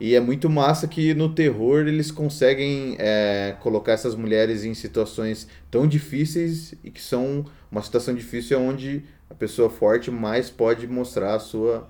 [0.00, 5.48] E é muito massa que no terror eles conseguem é, colocar essas mulheres em situações
[5.70, 11.34] tão difíceis e que são uma situação difícil onde a pessoa forte mais pode mostrar
[11.34, 11.88] a sua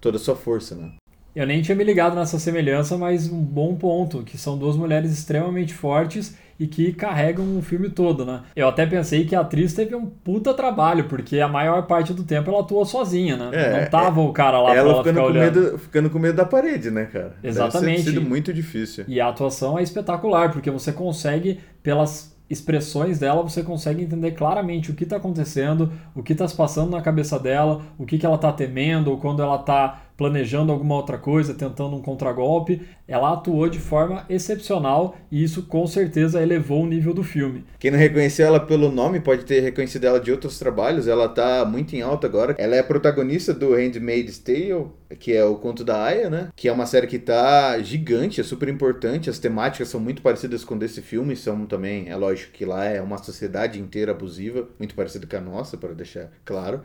[0.00, 0.92] toda a sua força, né?
[1.34, 5.12] Eu nem tinha me ligado nessa semelhança, mas um bom ponto, que são duas mulheres
[5.12, 8.40] extremamente fortes e que carregam o filme todo, né?
[8.56, 12.24] Eu até pensei que a atriz teve um puta trabalho, porque a maior parte do
[12.24, 13.50] tempo ela atuou sozinha, né?
[13.52, 15.60] É, Não tava o cara lá pra ela ela ficando com, olhando.
[15.60, 17.36] medo, ficando com medo da parede, né, cara?
[17.42, 18.04] Exatamente.
[18.04, 19.04] Deve sido muito difícil.
[19.06, 24.90] E a atuação é espetacular, porque você consegue, pelas expressões dela, você consegue entender claramente
[24.90, 28.24] o que está acontecendo, o que está se passando na cabeça dela, o que, que
[28.24, 32.82] ela está temendo, ou quando ela está planejando alguma outra coisa, tentando um contragolpe.
[33.06, 37.64] Ela atuou de forma excepcional e isso com certeza elevou o nível do filme.
[37.78, 41.06] Quem não reconheceu ela pelo nome pode ter reconhecido ela de outros trabalhos.
[41.06, 42.56] Ela tá muito em alta agora.
[42.58, 44.88] Ela é protagonista do Handmaid's Tale,
[45.20, 46.48] que é o conto da Aya, né?
[46.56, 49.30] Que é uma série que tá gigante, é super importante.
[49.30, 53.00] As temáticas são muito parecidas com desse filme, são também, é lógico que lá é
[53.00, 56.82] uma sociedade inteira abusiva, muito parecida com a nossa, para deixar claro.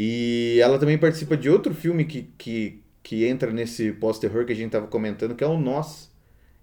[0.00, 4.54] E ela também participa de outro filme que, que, que entra nesse pós-terror que a
[4.54, 6.08] gente tava comentando, que é o Nós.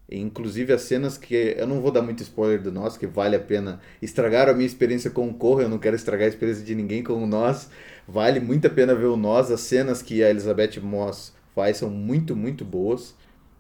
[0.10, 1.36] Inclusive as cenas que.
[1.58, 3.82] Eu não vou dar muito spoiler do Nós, que vale a pena.
[4.02, 7.04] Estragaram a minha experiência com o Corra, eu não quero estragar a experiência de ninguém
[7.04, 7.69] com o Nós.
[8.08, 9.52] Vale muito a pena ver o Nós.
[9.52, 13.15] As cenas que a Elizabeth Moss faz são muito, muito boas.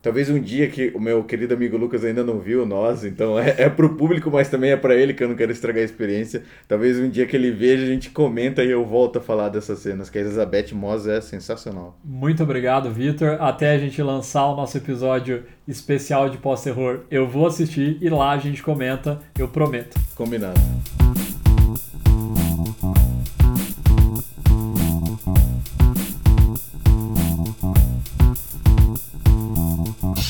[0.05, 3.55] Talvez um dia que o meu querido amigo Lucas ainda não viu nós, então é,
[3.57, 6.43] é pro público, mas também é para ele que eu não quero estragar a experiência.
[6.67, 9.79] Talvez um dia que ele veja, a gente comenta e eu volto a falar dessas
[9.79, 11.97] cenas, que a Elizabeth Moss é sensacional.
[12.05, 13.37] Muito obrigado, Vitor.
[13.39, 18.29] Até a gente lançar o nosso episódio especial de pós-terror, eu vou assistir e lá
[18.29, 19.99] a gente comenta, eu prometo.
[20.13, 20.61] Combinado.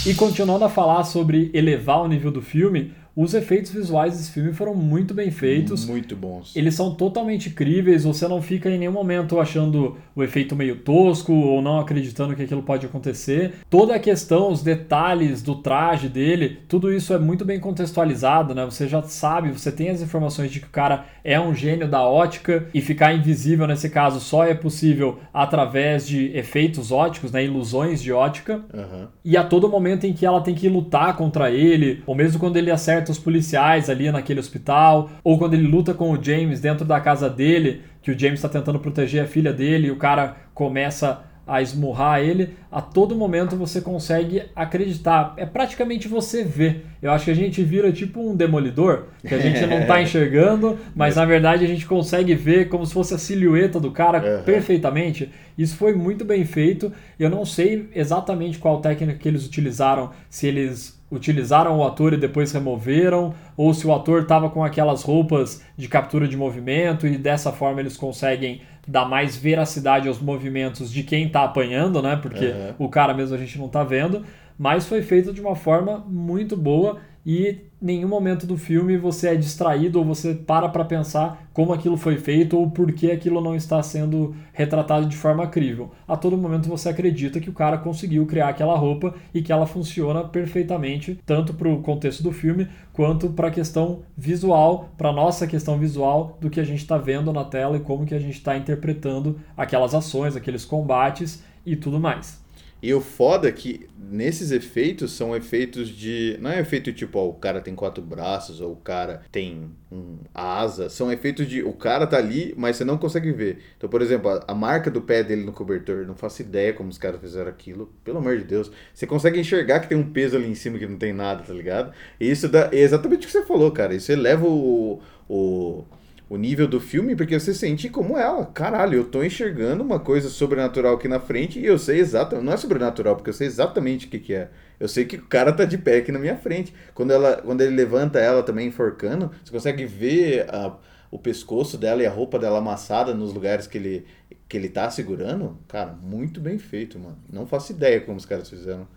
[0.07, 4.51] E continuando a falar sobre elevar o nível do filme, os efeitos visuais desse filme
[4.51, 5.85] foram muito bem feitos.
[5.85, 6.53] Muito bons.
[6.55, 11.31] Eles são totalmente críveis, você não fica em nenhum momento achando o efeito meio tosco
[11.31, 13.53] ou não acreditando que aquilo pode acontecer.
[13.69, 18.65] Toda a questão, os detalhes do traje dele, tudo isso é muito bem contextualizado, né?
[18.65, 22.01] Você já sabe, você tem as informações de que o cara é um gênio da
[22.03, 27.45] ótica e ficar invisível nesse caso só é possível através de efeitos óticos, né?
[27.45, 28.61] Ilusões de ótica.
[28.73, 29.07] Aham.
[29.23, 32.57] E a todo momento em que ela tem que lutar contra ele, ou mesmo quando
[32.57, 36.85] ele acerta os policiais ali naquele hospital, ou quando ele luta com o James dentro
[36.85, 40.35] da casa dele, que o James está tentando proteger a filha dele e o cara
[40.53, 45.35] começa a esmurrar ele, a todo momento você consegue acreditar.
[45.37, 46.87] É praticamente você ver.
[46.99, 50.75] Eu acho que a gente vira tipo um demolidor, que a gente não tá enxergando,
[50.95, 54.43] mas na verdade a gente consegue ver como se fosse a silhueta do cara Uhum.
[54.43, 55.29] perfeitamente.
[55.55, 56.91] Isso foi muito bem feito.
[57.19, 62.17] Eu não sei exatamente qual técnica que eles utilizaram, se eles utilizaram o ator e
[62.17, 67.17] depois removeram, ou se o ator estava com aquelas roupas de captura de movimento e
[67.17, 72.15] dessa forma eles conseguem dar mais veracidade aos movimentos de quem está apanhando, né?
[72.15, 72.73] Porque Uhum.
[72.85, 74.23] o cara mesmo a gente não está vendo,
[74.57, 79.35] mas foi feito de uma forma muito boa e nenhum momento do filme você é
[79.35, 83.55] distraído ou você para para pensar como aquilo foi feito ou por que aquilo não
[83.55, 85.91] está sendo retratado de forma crível.
[86.07, 89.67] A todo momento você acredita que o cara conseguiu criar aquela roupa e que ela
[89.67, 95.45] funciona perfeitamente, tanto para o contexto do filme quanto para a questão visual, para nossa
[95.45, 98.33] questão visual do que a gente está vendo na tela e como que a gente
[98.33, 102.44] está interpretando aquelas ações, aqueles combates e tudo mais.
[102.85, 106.37] E o foda é que nesses efeitos são efeitos de.
[106.39, 110.19] Não é efeito tipo, ó, o cara tem quatro braços ou o cara tem um
[110.31, 110.87] asa.
[110.87, 111.63] São efeitos de.
[111.63, 113.57] O cara tá ali, mas você não consegue ver.
[113.75, 116.89] Então, por exemplo, a, a marca do pé dele no cobertor, não faço ideia como
[116.89, 117.91] os caras fizeram aquilo.
[118.03, 118.71] Pelo amor de Deus.
[118.93, 121.53] Você consegue enxergar que tem um peso ali em cima que não tem nada, tá
[121.55, 121.91] ligado?
[122.19, 122.69] E isso dá.
[122.71, 123.95] É exatamente o que você falou, cara.
[123.95, 125.01] Isso eleva o.
[125.27, 125.83] o
[126.29, 128.45] o nível do filme, porque você sente como ela.
[128.47, 132.45] Caralho, eu tô enxergando uma coisa sobrenatural aqui na frente e eu sei exatamente.
[132.45, 134.49] Não é sobrenatural, porque eu sei exatamente o que, que é.
[134.79, 136.73] Eu sei que o cara tá de pé aqui na minha frente.
[136.93, 140.75] Quando, ela, quando ele levanta ela também enforcando, você consegue ver a-
[141.11, 144.05] o pescoço dela e a roupa dela amassada nos lugares que ele,
[144.49, 145.57] que ele tá segurando.
[145.67, 147.17] Cara, muito bem feito, mano.
[147.31, 148.87] Não faço ideia como os caras fizeram.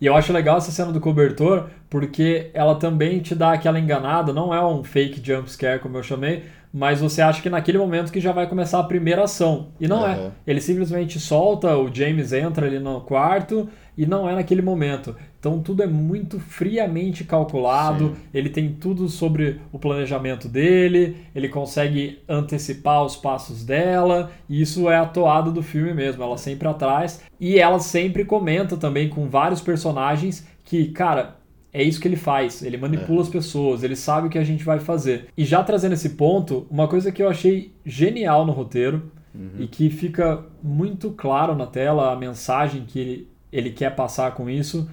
[0.00, 4.32] E eu acho legal essa cena do cobertor, porque ela também te dá aquela enganada,
[4.32, 8.12] não é um fake jump scare, como eu chamei, mas você acha que naquele momento
[8.12, 9.68] que já vai começar a primeira ação.
[9.78, 10.12] E não é.
[10.12, 10.32] Aham.
[10.46, 15.14] Ele simplesmente solta, o James entra ali no quarto e não é naquele momento.
[15.40, 18.16] Então tudo é muito friamente calculado, Sim.
[18.32, 24.90] ele tem tudo sobre o planejamento dele, ele consegue antecipar os passos dela, e isso
[24.90, 27.22] é a toada do filme mesmo, ela sempre atrás.
[27.40, 31.38] E ela sempre comenta também com vários personagens que, cara,
[31.72, 34.62] é isso que ele faz, ele manipula as pessoas, ele sabe o que a gente
[34.62, 35.28] vai fazer.
[35.38, 39.10] E já trazendo esse ponto, uma coisa que eu achei genial no roteiro
[39.58, 44.50] e que fica muito claro na tela a mensagem que ele, ele quer passar com
[44.50, 44.90] isso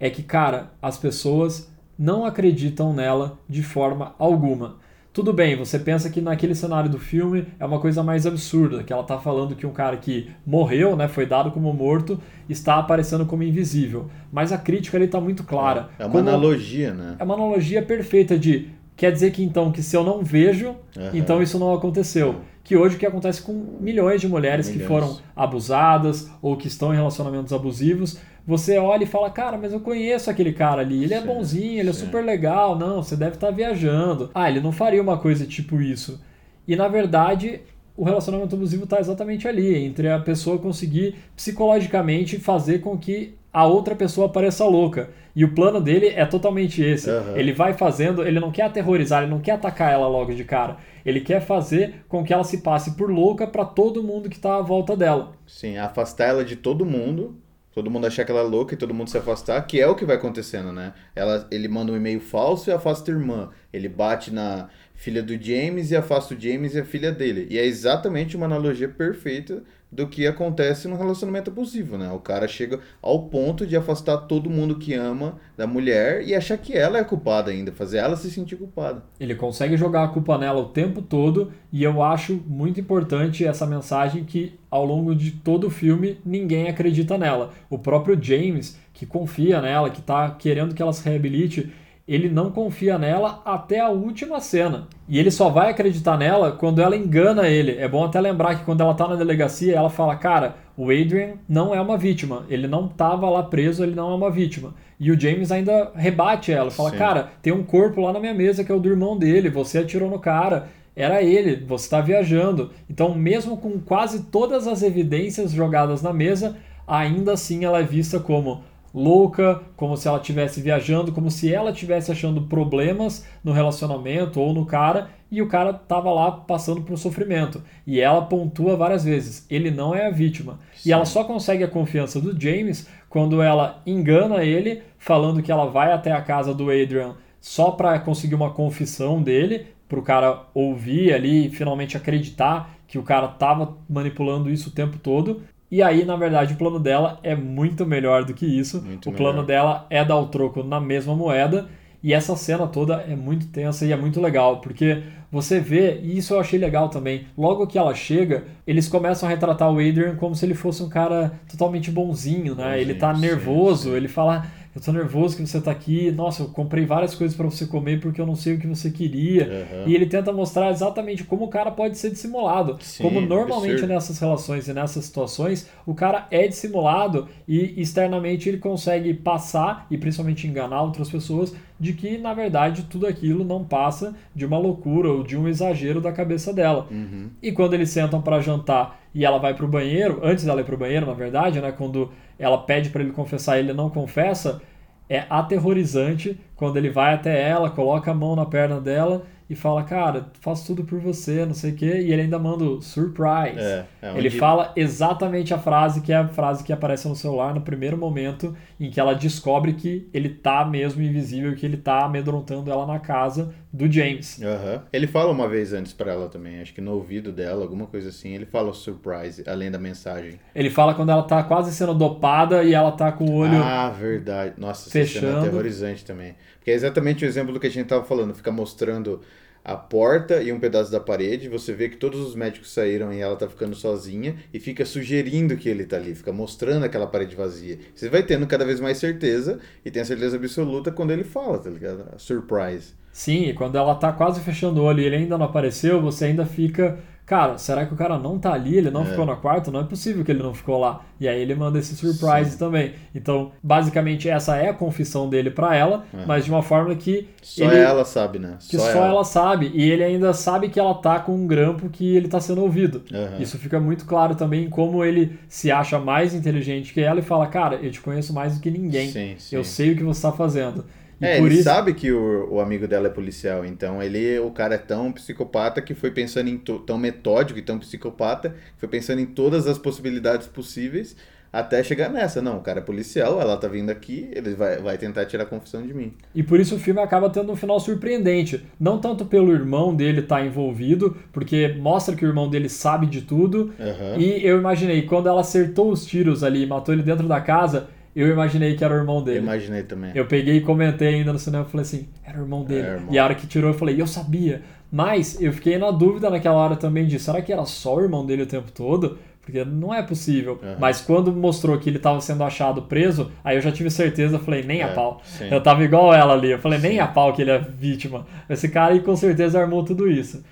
[0.00, 4.76] é que, cara, as pessoas não acreditam nela de forma alguma.
[5.12, 8.92] Tudo bem, você pensa que naquele cenário do filme é uma coisa mais absurda, que
[8.92, 13.26] ela tá falando que um cara que morreu, né, foi dado como morto, está aparecendo
[13.26, 14.08] como invisível.
[14.32, 15.90] Mas a crítica ali tá muito clara.
[15.98, 17.16] É uma Como- analogia, né?
[17.18, 21.10] é uma analogia perfeita de quer dizer que então que se eu não vejo, Aham.
[21.12, 22.36] então isso não aconteceu.
[22.62, 24.88] Que hoje o que acontece com milhões de mulheres que Milhões.
[24.88, 28.18] foram abusadas ou que estão em relacionamentos abusivos,
[28.50, 31.78] você olha e fala, cara, mas eu conheço aquele cara ali, ele é Sim, bonzinho,
[31.78, 32.06] ele é sim.
[32.06, 34.30] super legal, não, você deve estar viajando.
[34.34, 36.20] Ah, ele não faria uma coisa tipo isso.
[36.66, 37.60] E na verdade,
[37.96, 43.66] o relacionamento abusivo está exatamente ali, entre a pessoa conseguir psicologicamente fazer com que a
[43.66, 45.10] outra pessoa pareça louca.
[45.34, 47.08] E o plano dele é totalmente esse.
[47.08, 47.36] Aham.
[47.36, 50.76] Ele vai fazendo, ele não quer aterrorizar, ele não quer atacar ela logo de cara.
[51.06, 54.56] Ele quer fazer com que ela se passe por louca para todo mundo que está
[54.56, 55.32] à volta dela.
[55.46, 57.36] Sim, afastar ela de todo mundo.
[57.72, 59.94] Todo mundo achar que ela é louca e todo mundo se afastar, que é o
[59.94, 60.92] que vai acontecendo, né?
[61.14, 63.50] Ela, ele manda um e-mail falso e afasta a irmã.
[63.72, 64.68] Ele bate na
[65.00, 67.46] filha do James e afasta o James e a filha dele.
[67.48, 72.12] E é exatamente uma analogia perfeita do que acontece no relacionamento abusivo, né?
[72.12, 76.58] O cara chega ao ponto de afastar todo mundo que ama da mulher e achar
[76.58, 79.02] que ela é culpada ainda, fazer ela se sentir culpada.
[79.18, 83.66] Ele consegue jogar a culpa nela o tempo todo e eu acho muito importante essa
[83.66, 87.52] mensagem que ao longo de todo o filme ninguém acredita nela.
[87.70, 91.72] O próprio James, que confia nela, que tá querendo que ela se reabilite,
[92.12, 94.88] ele não confia nela até a última cena.
[95.08, 97.76] E ele só vai acreditar nela quando ela engana ele.
[97.76, 101.34] É bom até lembrar que quando ela tá na delegacia, ela fala: Cara, o Adrian
[101.48, 102.44] não é uma vítima.
[102.48, 104.74] Ele não tava lá preso, ele não é uma vítima.
[104.98, 106.96] E o James ainda rebate ela: Fala, Sim.
[106.96, 109.48] Cara, tem um corpo lá na minha mesa que é o do irmão dele.
[109.48, 110.66] Você atirou no cara.
[110.96, 112.72] Era ele, você está viajando.
[112.90, 118.18] Então, mesmo com quase todas as evidências jogadas na mesa, ainda assim ela é vista
[118.18, 124.40] como louca, como se ela estivesse viajando, como se ela estivesse achando problemas no relacionamento
[124.40, 127.62] ou no cara e o cara tava lá passando por um sofrimento.
[127.86, 130.58] E ela pontua várias vezes: ele não é a vítima.
[130.84, 135.66] E ela só consegue a confiança do James quando ela engana ele, falando que ela
[135.66, 140.42] vai até a casa do Adrian só para conseguir uma confissão dele, para o cara
[140.52, 145.42] ouvir ali e finalmente acreditar que o cara tava manipulando isso o tempo todo.
[145.70, 148.82] E aí, na verdade, o plano dela é muito melhor do que isso.
[148.82, 149.46] Muito o plano melhor.
[149.46, 151.68] dela é dar o troco na mesma moeda.
[152.02, 156.16] E essa cena toda é muito tensa e é muito legal, porque você vê, e
[156.16, 160.16] isso eu achei legal também, logo que ela chega, eles começam a retratar o Adrian
[160.16, 162.80] como se ele fosse um cara totalmente bonzinho, né?
[162.80, 163.96] ele tá Bonzinho, sim, nervoso, sim.
[163.96, 167.44] ele fala, eu tô nervoso que você tá aqui, nossa, eu comprei várias coisas para
[167.46, 169.44] você comer porque eu não sei o que você queria.
[169.44, 169.88] Aham.
[169.88, 172.78] E ele tenta mostrar exatamente como o cara pode ser dissimulado.
[172.80, 178.58] Sim, como normalmente nessas relações e nessas situações, o cara é dissimulado e externamente ele
[178.58, 184.14] consegue passar e principalmente enganar outras pessoas de que na verdade tudo aquilo não passa
[184.34, 186.86] de uma loucura ou de um exagero da cabeça dela.
[186.90, 187.30] Uhum.
[187.42, 190.76] E quando eles sentam para jantar e ela vai pro banheiro, antes dela ir pro
[190.76, 194.60] banheiro, na verdade, né, quando ela pede para ele confessar e ele não confessa,
[195.08, 199.82] é aterrorizante quando ele vai até ela, coloca a mão na perna dela e fala,
[199.82, 203.58] cara, faço tudo por você, não sei o quê, e ele ainda manda o surprise.
[203.58, 207.52] É, é Ele fala exatamente a frase que é a frase que aparece no celular
[207.52, 212.04] no primeiro momento em que ela descobre que ele tá mesmo invisível, que ele tá
[212.04, 214.40] amedrontando ela na casa do James.
[214.40, 214.84] Aham.
[214.92, 218.10] Ele fala uma vez antes pra ela também, acho que no ouvido dela, alguma coisa
[218.10, 218.32] assim.
[218.32, 220.38] Ele fala o surprise, além da mensagem.
[220.54, 223.60] Ele fala quando ela tá quase sendo dopada e ela tá com o olho.
[223.60, 224.54] Ah, verdade.
[224.58, 225.36] Nossa, essa cena fechando.
[225.38, 226.36] é aterrorizante também.
[226.58, 228.32] Porque é exatamente o exemplo do que a gente tava falando.
[228.32, 229.20] Fica mostrando
[229.64, 231.48] a porta e um pedaço da parede.
[231.48, 234.36] Você vê que todos os médicos saíram e ela tá ficando sozinha.
[234.52, 236.14] E fica sugerindo que ele tá ali.
[236.14, 237.78] Fica mostrando aquela parede vazia.
[237.94, 239.58] Você vai tendo cada vez mais certeza.
[239.84, 242.04] E tem a certeza absoluta quando ele fala, tá ligado?
[242.18, 242.94] Surprise.
[243.12, 246.26] Sim, e quando ela tá quase fechando o olho e ele ainda não apareceu, você
[246.26, 246.98] ainda fica.
[247.30, 248.76] Cara, será que o cara não tá ali?
[248.76, 249.04] Ele não É.
[249.04, 249.70] ficou no quarto?
[249.70, 251.02] Não é possível que ele não ficou lá.
[251.20, 252.58] E aí ele manda esse surprise Sim.
[252.58, 252.94] também.
[253.14, 256.26] Então, basicamente, essa é a confissão dele pra ela, É.
[256.26, 257.28] mas de uma forma que.
[257.40, 258.56] Só ele, ela sabe, né?
[258.68, 259.22] Que só, ela.
[259.22, 259.70] sabe.
[259.72, 263.04] E ele ainda sabe que ela tá com um grampo que ele tá sendo ouvido.
[263.14, 263.36] Aham.
[263.38, 267.22] Isso fica muito claro também em como ele se acha mais inteligente que ela e
[267.22, 269.08] fala: Cara, eu te conheço mais do que ninguém.
[269.08, 269.54] Sim, sim.
[269.54, 270.84] Eu sei o que você tá fazendo.
[271.20, 271.62] E É, ele isso.
[271.62, 275.82] sabe que o, o amigo dela é policial, então ele, o cara é tão psicopata
[275.82, 279.66] que foi pensando em to- tão metódico e tão psicopata, que foi pensando em todas
[279.66, 281.14] as possibilidades possíveis
[281.52, 282.40] até chegar nessa.
[282.40, 285.46] Não, o cara é policial, ela tá vindo aqui, ele vai, vai tentar tirar a
[285.46, 286.14] confissão de mim.
[286.32, 288.64] E por isso o filme acaba tendo um final surpreendente.
[288.78, 293.22] Não tanto pelo irmão dele estar envolvido, porque mostra que o irmão dele sabe de
[293.22, 293.72] tudo.
[293.78, 294.14] Aham.
[294.14, 297.88] E eu imaginei, quando ela acertou os tiros ali e matou ele dentro da casa,
[298.14, 299.38] eu imaginei que era o irmão Eu dele.
[299.38, 300.10] imaginei também.
[300.14, 302.86] Eu peguei e comentei ainda no cinema e falei assim, era o irmão dele.
[302.86, 303.14] É, irmão.
[303.14, 304.62] E a hora que tirou eu falei, eu sabia.
[304.90, 308.26] Mas eu fiquei na dúvida naquela hora também de, será que era só o irmão
[308.26, 309.18] dele o tempo todo?
[309.42, 310.58] Porque não é possível.
[310.62, 310.76] Aham.
[310.80, 314.40] Mas quando mostrou que ele estava sendo achado preso, aí eu já tive certeza, eu
[314.40, 315.20] falei, nem a É, pau.
[315.24, 315.48] sim.
[315.50, 318.26] Eu tava igual ela ali, eu falei, nem a pau que ele é vítima.
[318.48, 320.42] Esse cara aí com certeza armou tudo isso.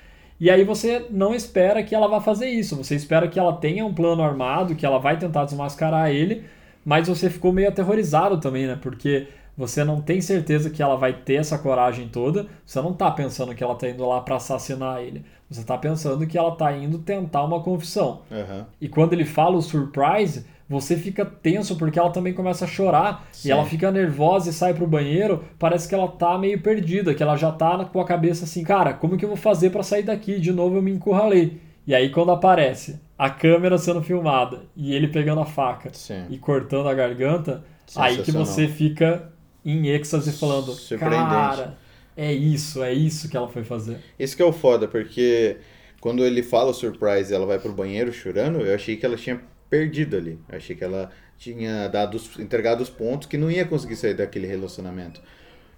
[0.40, 3.84] E aí você não espera que ela vá fazer isso, você espera que ela tenha
[3.84, 6.44] um plano armado, que ela vai tentar desmascarar ele,
[6.88, 8.78] mas você ficou meio aterrorizado também, né?
[8.80, 13.10] Porque você não tem certeza que ela vai ter essa coragem toda, você não tá
[13.10, 15.22] pensando que ela tá indo lá pra assassinar ele.
[15.50, 18.22] Você tá pensando que ela tá indo tentar uma confissão.
[18.32, 18.66] Aham.
[18.80, 23.28] E quando ele fala o surprise, você fica tenso porque ela também começa a chorar
[23.32, 23.48] Sim.
[23.48, 25.44] e ela fica nervosa e sai pro banheiro.
[25.58, 28.94] Parece que ela tá meio perdida, que ela já tá com a cabeça assim, cara,
[28.94, 30.40] como que eu vou fazer pra sair daqui?
[30.40, 31.60] De novo eu me encurralei.
[31.86, 36.26] E aí quando aparece a câmera sendo filmada e ele pegando a faca Sim.
[36.30, 37.64] e cortando a garganta,
[37.96, 39.32] aí que você fica
[39.64, 41.76] em êxtase falando, cara,
[42.16, 43.98] é isso, é isso que ela foi fazer.
[44.18, 45.56] Esse que é o foda, porque
[46.00, 49.16] quando ele fala o surprise e ela vai pro banheiro chorando, eu achei que ela
[49.16, 50.38] tinha perdido ali.
[50.48, 54.46] Eu achei que ela tinha dado entregado os pontos que não ia conseguir sair daquele
[54.46, 55.20] relacionamento.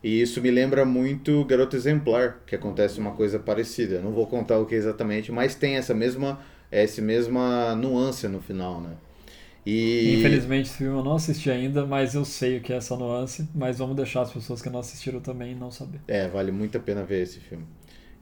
[0.02, 3.96] E isso me lembra muito Garota Exemplar, que acontece uma coisa parecida.
[3.96, 6.40] Eu Não vou contar o que exatamente, mas tem essa mesma,
[6.70, 8.96] essa mesma nuance no final, né?
[9.64, 12.96] E Infelizmente, esse filme eu não assisti ainda, mas eu sei o que é essa
[12.96, 13.48] nuance.
[13.54, 16.00] Mas vamos deixar as pessoas que não assistiram também não saber.
[16.08, 17.66] É, vale muito a pena ver esse filme.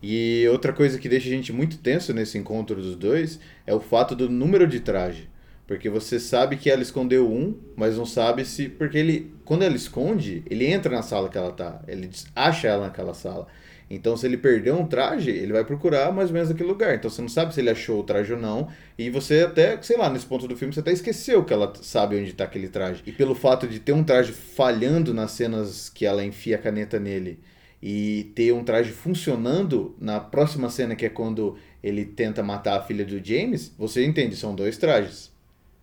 [0.03, 3.81] E outra coisa que deixa a gente muito tenso nesse encontro dos dois é o
[3.81, 5.29] fato do número de traje.
[5.67, 8.69] Porque você sabe que ela escondeu um, mas não sabe se.
[8.69, 9.35] Porque ele.
[9.45, 11.83] Quando ela esconde, ele entra na sala que ela tá.
[11.87, 13.47] Ele acha ela naquela sala.
[13.91, 16.95] Então, se ele perdeu um traje, ele vai procurar mais ou menos aquele lugar.
[16.95, 18.69] Então, você não sabe se ele achou o traje ou não.
[18.99, 22.21] E você até, sei lá, nesse ponto do filme, você até esqueceu que ela sabe
[22.21, 23.03] onde tá aquele traje.
[23.07, 27.01] E pelo fato de ter um traje falhando nas cenas que ela enfia a caneta
[27.01, 27.41] nele
[27.83, 32.83] e ter um traje funcionando na próxima cena, que é quando ele tenta matar a
[32.83, 35.33] filha do James, você entende, são dois trajes.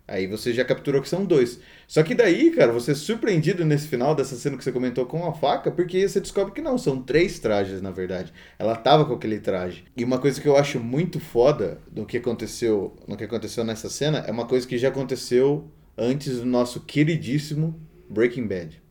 [0.08, 1.58] Aí você já capturou que são dois.
[1.88, 5.26] Só que daí, cara, você é surpreendido nesse final dessa cena que você comentou com
[5.26, 8.32] a faca, porque você descobre que não, são três trajes, na verdade.
[8.58, 9.84] Ela tava com aquele traje.
[9.96, 13.88] E uma coisa que eu acho muito foda do que aconteceu, no que aconteceu nessa
[13.88, 18.85] cena, é uma coisa que já aconteceu antes do nosso queridíssimo Breaking Bad.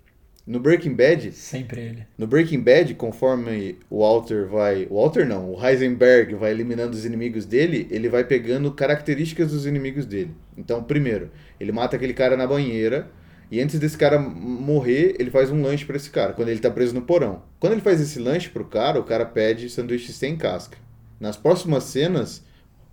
[0.48, 2.08] No Breaking Bad, Sempre ele.
[2.18, 4.86] no Breaking Bad, conforme o Walter vai.
[4.92, 9.66] O Walter não, o Heisenberg vai eliminando os inimigos dele, ele vai pegando características dos
[9.66, 10.36] inimigos dele.
[10.56, 13.10] Então, primeiro, ele mata aquele cara na banheira.
[13.50, 16.70] E antes desse cara morrer, ele faz um lanche pra esse cara, quando ele tá
[16.70, 17.44] preso no porão.
[17.60, 20.78] Quando ele faz esse lanche pro cara, o cara pede sanduíche sem casca.
[21.20, 22.44] Nas próximas cenas,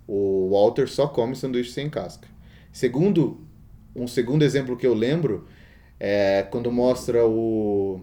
[0.07, 2.27] o Walter só come sanduíche sem casca.
[2.71, 3.41] Segundo,
[3.95, 5.47] um segundo exemplo que eu lembro
[6.03, 8.01] é quando mostra o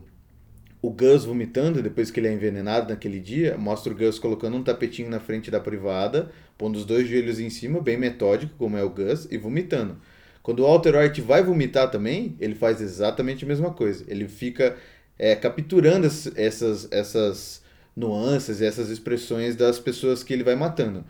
[0.83, 4.63] o Gus vomitando depois que ele é envenenado naquele dia, mostra o Gus colocando um
[4.63, 8.83] tapetinho na frente da privada, pondo os dois joelhos em cima, bem metódico, como é
[8.85, 9.99] o Gus, e vomitando.
[10.43, 14.05] Quando o Walter White vai vomitar também, ele faz exatamente a mesma coisa.
[14.09, 14.77] Ele fica
[15.19, 17.63] é, capturando es- essas, essas
[17.97, 21.05] nuances, essas expressões das pessoas que ele vai matando.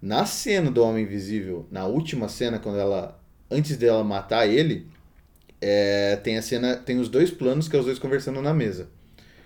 [0.00, 3.20] Na cena do Homem Invisível, na última cena, quando ela.
[3.50, 4.86] Antes dela matar ele,
[5.66, 6.76] é, tem a cena.
[6.76, 8.90] Tem os dois planos que é os dois conversando na mesa.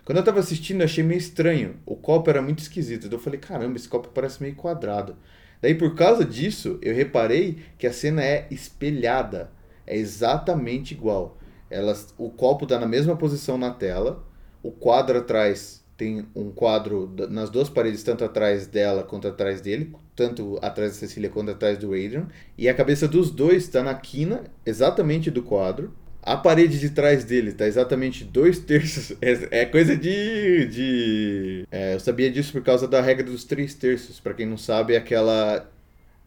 [0.05, 1.77] Quando eu tava assistindo, achei meio estranho.
[1.87, 3.07] O copo era muito esquisito.
[3.07, 5.17] Então eu falei, caramba, esse copo parece meio quadrado.
[5.63, 9.53] Daí, por causa disso, eu reparei que a cena é espelhada.
[9.87, 11.39] É exatamente igual.
[11.71, 14.27] Elas, o copo tá na mesma posição na tela.
[14.61, 19.95] O quadro atrás tem um quadro nas duas paredes, tanto atrás dela quanto atrás dele.
[20.17, 22.27] Tanto atrás da Cecília quanto atrás do Adrian.
[22.57, 25.95] E a cabeça dos dois está na quina, exatamente do quadro.
[26.29, 29.17] A parede de trás dele tá exatamente dois terços.
[29.23, 30.67] É, é coisa de.
[30.67, 34.21] de é, eu sabia disso por causa da regra dos três terços.
[34.21, 35.67] Pra quem não sabe, é aquela,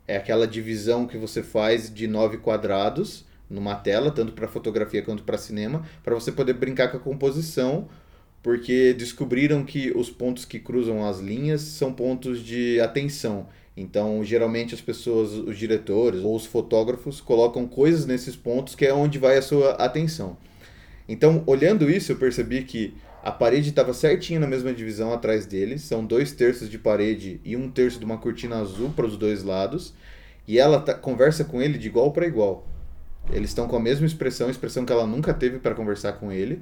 [0.08, 5.22] é aquela divisão que você faz de nove quadrados numa tela, tanto para fotografia quanto
[5.22, 7.88] para cinema, para você poder brincar com a composição,
[8.42, 13.48] porque descobriram que os pontos que cruzam as linhas são pontos de atenção.
[13.76, 18.94] Então, geralmente as pessoas, os diretores ou os fotógrafos colocam coisas nesses pontos que é
[18.94, 20.38] onde vai a sua atenção.
[21.08, 22.94] Então, olhando isso, eu percebi que
[23.24, 25.78] a parede estava certinha na mesma divisão atrás dele.
[25.78, 29.44] São dois terços de parede e um terço de uma cortina azul para os dois
[29.44, 29.94] lados.
[30.48, 32.68] E ela tá- conversa com ele de igual para igual.
[33.32, 36.62] Eles estão com a mesma expressão, expressão que ela nunca teve para conversar com ele.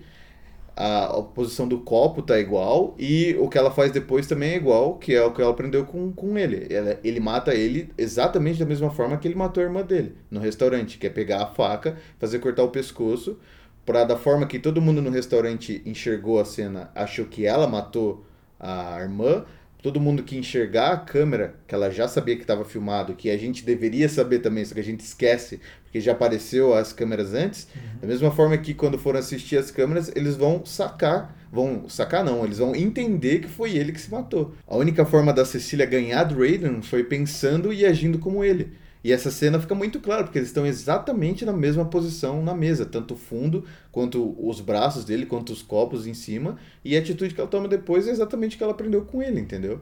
[0.81, 4.95] A, posição do copo tá igual e o que ela faz depois também é igual,
[4.97, 6.73] que é o que ela aprendeu com, com ele.
[6.73, 10.39] Ela- ele mata ele exatamente da mesma forma que ele matou a irmã dele no
[10.39, 13.37] restaurante, que é pegar a faca, fazer cortar o pescoço,
[13.85, 18.25] pra da forma que todo mundo no restaurante enxergou a cena, achou que ela matou
[18.59, 19.45] a irmã,
[19.81, 23.37] todo mundo que enxergar a câmera, que ela já sabia que estava filmado, que a
[23.37, 27.67] gente deveria saber também, só que a gente esquece, porque já apareceu as câmeras antes,
[28.01, 32.43] da mesma forma que quando foram assistir as câmeras, eles vão sacar, vão sacar não,
[32.43, 34.53] eles vão entender que foi ele que se matou.
[34.67, 38.73] A única forma da Cecília ganhar do Raiden foi pensando e agindo como ele.
[39.03, 42.85] E essa cena fica muito clara, porque eles estão exatamente na mesma posição na mesa,
[42.85, 47.33] tanto o fundo, quanto os braços dele, quanto os copos em cima, e a atitude
[47.33, 49.81] que ela toma depois é exatamente o que ela aprendeu com ele, entendeu?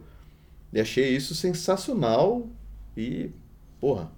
[0.72, 2.48] E achei isso sensacional
[2.96, 3.32] e,
[3.80, 4.12] porra,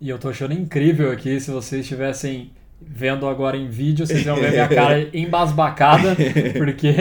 [0.00, 4.36] E eu tô achando incrível aqui, se vocês estivessem vendo agora em vídeo, vocês iam
[4.36, 6.16] ver minha cara embasbacada,
[6.56, 6.94] porque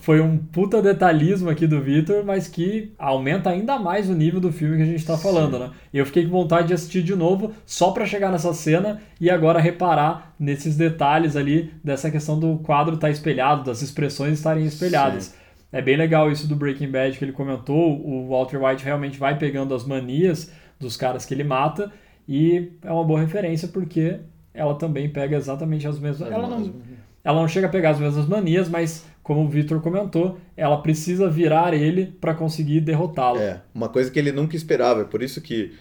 [0.00, 4.52] foi um puta detalhismo aqui do Victor, mas que aumenta ainda mais o nível do
[4.52, 5.70] filme que a gente tá falando, né?
[5.92, 9.30] E eu fiquei com vontade de assistir de novo, só pra chegar nessa cena e
[9.30, 15.34] agora reparar nesses detalhes ali dessa questão do quadro estar espelhado, das expressões estarem espelhadas.
[15.70, 17.98] É bem legal isso do Breaking Bad que ele comentou.
[18.06, 21.90] O Walter White realmente vai pegando as manias dos caras que ele mata
[22.28, 24.18] e é uma boa referência porque
[24.54, 26.30] ela também pega exatamente as mesmas.
[26.30, 26.72] Ela não,
[27.24, 31.30] ela não chega a pegar as mesmas manias, mas como o Victor comentou, ela precisa
[31.30, 33.38] virar ele para conseguir derrotá-lo.
[33.38, 35.72] É, uma coisa que ele nunca esperava, é por isso que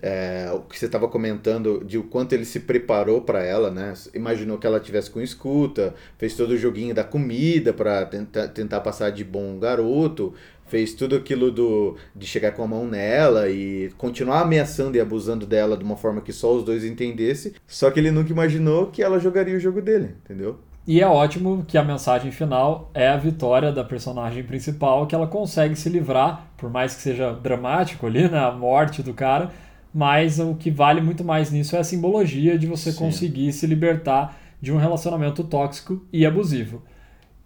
[0.00, 3.92] é, o que você estava comentando de o quanto ele se preparou para ela, né?
[4.14, 8.80] Imaginou que ela tivesse com escuta, fez todo o joguinho da comida para tentar, tentar
[8.80, 10.34] passar de bom garoto,
[10.68, 15.46] fez tudo aquilo do de chegar com a mão nela e continuar ameaçando e abusando
[15.46, 17.52] dela de uma forma que só os dois entendessem.
[17.66, 20.58] Só que ele nunca imaginou que ela jogaria o jogo dele, entendeu?
[20.86, 25.26] E é ótimo que a mensagem final é a vitória da personagem principal, que ela
[25.26, 29.50] consegue se livrar, por mais que seja dramático ali, né, a morte do cara,
[29.92, 32.98] mas o que vale muito mais nisso é a simbologia de você Sim.
[33.00, 36.82] conseguir se libertar de um relacionamento tóxico e abusivo.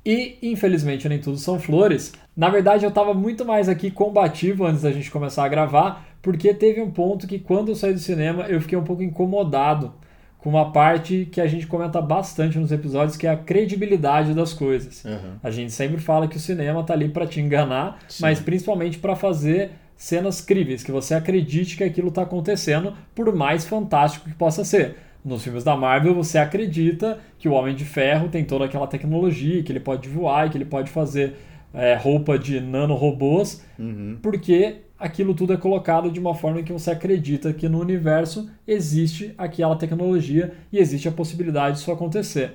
[0.04, 2.12] E, infelizmente, nem tudo são flores.
[2.36, 6.52] Na verdade, eu estava muito mais aqui combativo antes da gente começar a gravar, porque
[6.52, 9.94] teve um ponto que, quando eu saí do cinema, eu fiquei um pouco incomodado
[10.38, 14.52] com uma parte que a gente comenta bastante nos episódios, que é a credibilidade das
[14.52, 15.04] coisas.
[15.04, 15.36] Uhum.
[15.40, 18.22] A gente sempre fala que o cinema tá ali para te enganar, Sim.
[18.22, 23.64] mas principalmente para fazer cenas críveis, que você acredite que aquilo está acontecendo, por mais
[23.64, 24.96] fantástico que possa ser.
[25.24, 29.62] Nos filmes da Marvel, você acredita que o Homem de Ferro tem toda aquela tecnologia,
[29.62, 31.36] que ele pode voar, e que ele pode fazer
[31.72, 34.18] é, roupa de nanorobôs, Uhum.
[34.20, 39.32] porque aquilo tudo é colocado de uma forma que você acredita que no universo existe
[39.38, 42.52] aquela tecnologia e existe a possibilidade disso acontecer.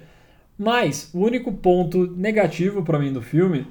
[0.58, 3.66] Mas o único ponto negativo para mim do filme,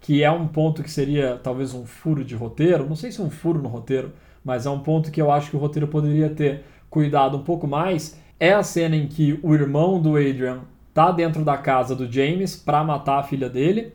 [0.00, 3.24] que é um ponto que seria talvez um furo de roteiro, não sei se é
[3.24, 4.12] um furo no roteiro,
[4.44, 7.66] mas é um ponto que eu acho que o roteiro poderia ter cuidado um pouco
[7.66, 10.62] mais, é a cena em que o irmão do Adrian
[10.92, 13.92] tá dentro da casa do James para matar a filha dele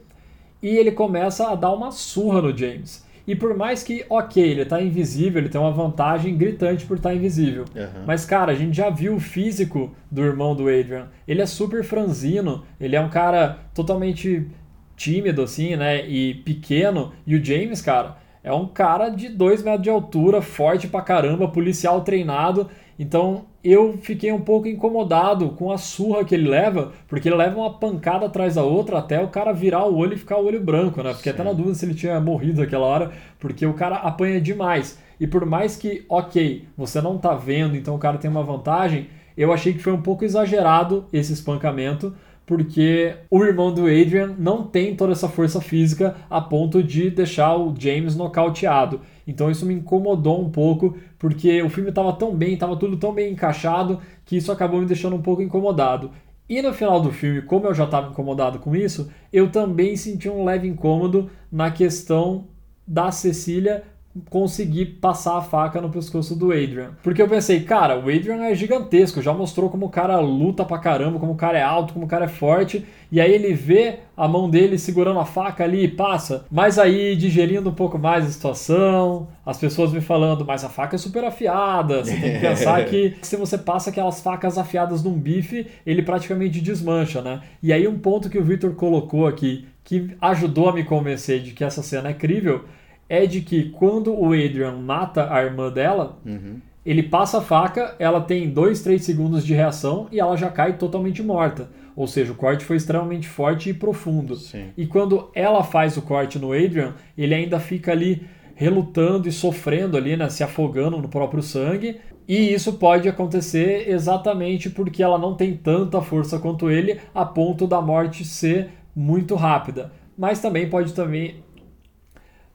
[0.64, 3.06] e ele começa a dar uma surra no James.
[3.28, 7.14] E por mais que, ok, ele tá invisível, ele tem uma vantagem gritante por estar
[7.14, 7.66] invisível.
[7.76, 8.06] Uhum.
[8.08, 11.10] Mas, cara, a gente já viu o físico do irmão do Adrian.
[11.28, 14.48] Ele é super franzino, ele é um cara totalmente
[14.96, 16.08] tímido, assim, né?
[16.08, 17.12] E pequeno.
[17.26, 21.50] E o James, cara, é um cara de 2 metros de altura, forte pra caramba,
[21.50, 22.70] policial treinado.
[22.98, 27.60] Então eu fiquei um pouco incomodado com a surra que ele leva, porque ele leva
[27.60, 30.62] uma pancada atrás da outra até o cara virar o olho e ficar o olho
[30.62, 31.14] branco, né?
[31.14, 35.00] Fiquei até na dúvida se ele tinha morrido naquela hora, porque o cara apanha demais.
[35.20, 39.08] E por mais que, ok, você não tá vendo, então o cara tem uma vantagem,
[39.36, 42.14] eu achei que foi um pouco exagerado esse espancamento,
[42.46, 47.58] porque o irmão do Adrian não tem toda essa força física a ponto de deixar
[47.58, 49.02] o James nocauteado.
[49.28, 53.14] Então isso me incomodou um pouco, porque o filme estava tão bem, estava tudo tão
[53.14, 56.12] bem encaixado, que isso acabou me deixando um pouco incomodado.
[56.50, 60.30] E no final do filme, como eu já estava incomodado com isso, eu também senti
[60.30, 62.48] um leve incômodo na questão
[62.88, 63.84] da Cecília
[64.30, 66.92] conseguir passar a faca no pescoço do Adrian.
[67.04, 70.78] Porque eu pensei, cara, o Adrian é gigantesco, já mostrou como o cara luta pra
[70.78, 74.00] caramba, como o cara é alto, como o cara é forte, e aí ele vê
[74.16, 76.46] a mão dele segurando a faca ali e passa.
[76.52, 80.96] Mas aí, digerindo um pouco mais a situação, as pessoas me falando, mas a faca
[80.96, 85.14] é super afiada, você tem que pensar que se você passa aquelas facas afiadas num
[85.14, 87.42] bife, ele praticamente desmancha, né?
[87.62, 91.52] E aí um ponto que o Victor colocou aqui, que ajudou a me convencer de
[91.52, 92.66] que essa cena é crível,
[93.10, 96.60] é de que quando o Adrian mata a irmã dela, Uhum.
[96.86, 100.78] ele passa a faca, ela tem 2, 3 segundos de reação e ela já cai
[100.78, 101.70] totalmente morta.
[101.96, 104.36] Ou seja, o corte foi extremamente forte e profundo.
[104.36, 104.68] Sim.
[104.78, 108.22] E quando ela faz o corte no Adrian, ele ainda fica ali
[108.56, 111.98] relutando e sofrendo ali, né, se afogando no próprio sangue.
[112.28, 117.66] E isso pode acontecer exatamente porque ela não tem tanta força quanto ele, a ponto
[117.66, 119.92] da morte ser muito rápida.
[120.18, 121.36] Mas também pode também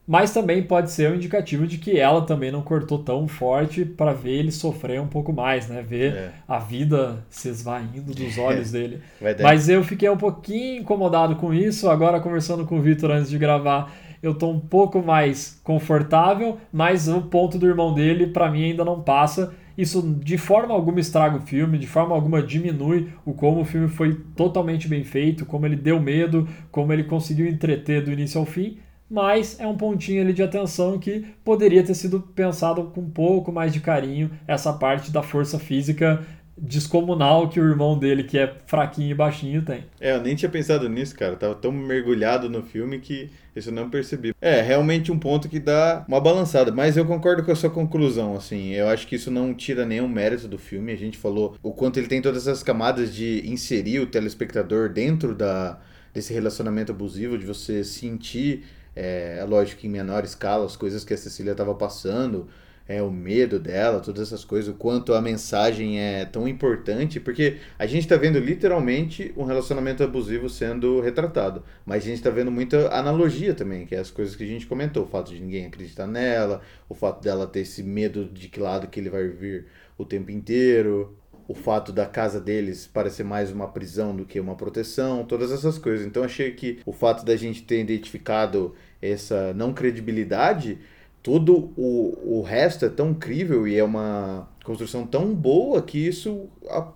[0.07, 4.11] mas também pode ser um indicativo de que ela também não cortou tão forte para
[4.13, 5.81] ver ele sofrer um pouco mais, né?
[5.81, 6.31] Ver É.
[6.47, 8.99] a vida se esvaindo dos olhos dele.
[9.43, 11.89] Mas eu fiquei um pouquinho incomodado com isso.
[11.89, 17.07] Agora, conversando com o Vitor antes de gravar, eu tô um pouco mais confortável, mas
[17.07, 19.53] o ponto do irmão dele, para mim, ainda não passa.
[19.77, 23.87] Isso de forma alguma estraga o filme, de forma alguma diminui o como o filme
[23.87, 28.45] foi totalmente bem feito, como ele deu medo, como ele conseguiu entreter do início ao
[28.45, 28.77] fim.
[29.13, 33.51] Mas é um pontinho ali de atenção que poderia ter sido pensado com um pouco
[33.51, 36.25] mais de carinho, essa parte da força física
[36.57, 39.83] descomunal que o irmão dele, que é fraquinho e baixinho, tem.
[40.01, 41.33] É, eu nem tinha pensado nisso, cara.
[41.33, 44.33] Eu tava tão mergulhado no filme que isso eu não percebi.
[44.41, 46.71] É, realmente um ponto que dá uma balançada.
[46.71, 48.71] Mas eu concordo com a sua conclusão, assim.
[48.71, 50.91] Eu acho que isso não tira nenhum mérito do filme.
[50.91, 55.35] A gente falou o quanto ele tem todas essas camadas de inserir o telespectador dentro
[55.35, 55.79] da,
[56.11, 58.63] desse relacionamento abusivo, de você sentir,
[58.95, 62.47] é, é lógico que em menor escala, as coisas que a Cecília estava passando,
[62.87, 67.57] é, o medo dela, todas essas coisas, o quanto a mensagem é tão importante, porque
[67.79, 72.51] a gente está vendo literalmente um relacionamento abusivo sendo retratado, mas a gente está vendo
[72.51, 75.65] muita analogia também, que é as coisas que a gente comentou, o fato de ninguém
[75.65, 79.67] acreditar nela, o fato dela ter esse medo de que lado que ele vai vir
[79.97, 81.15] o tempo inteiro,
[81.47, 85.77] o fato da casa deles parecer mais uma prisão do que uma proteção, todas essas
[85.77, 86.05] coisas.
[86.05, 90.79] Então achei que o fato da gente ter identificado essa não credibilidade
[91.23, 96.49] todo o, o resto é tão incrível e é uma construção tão boa que isso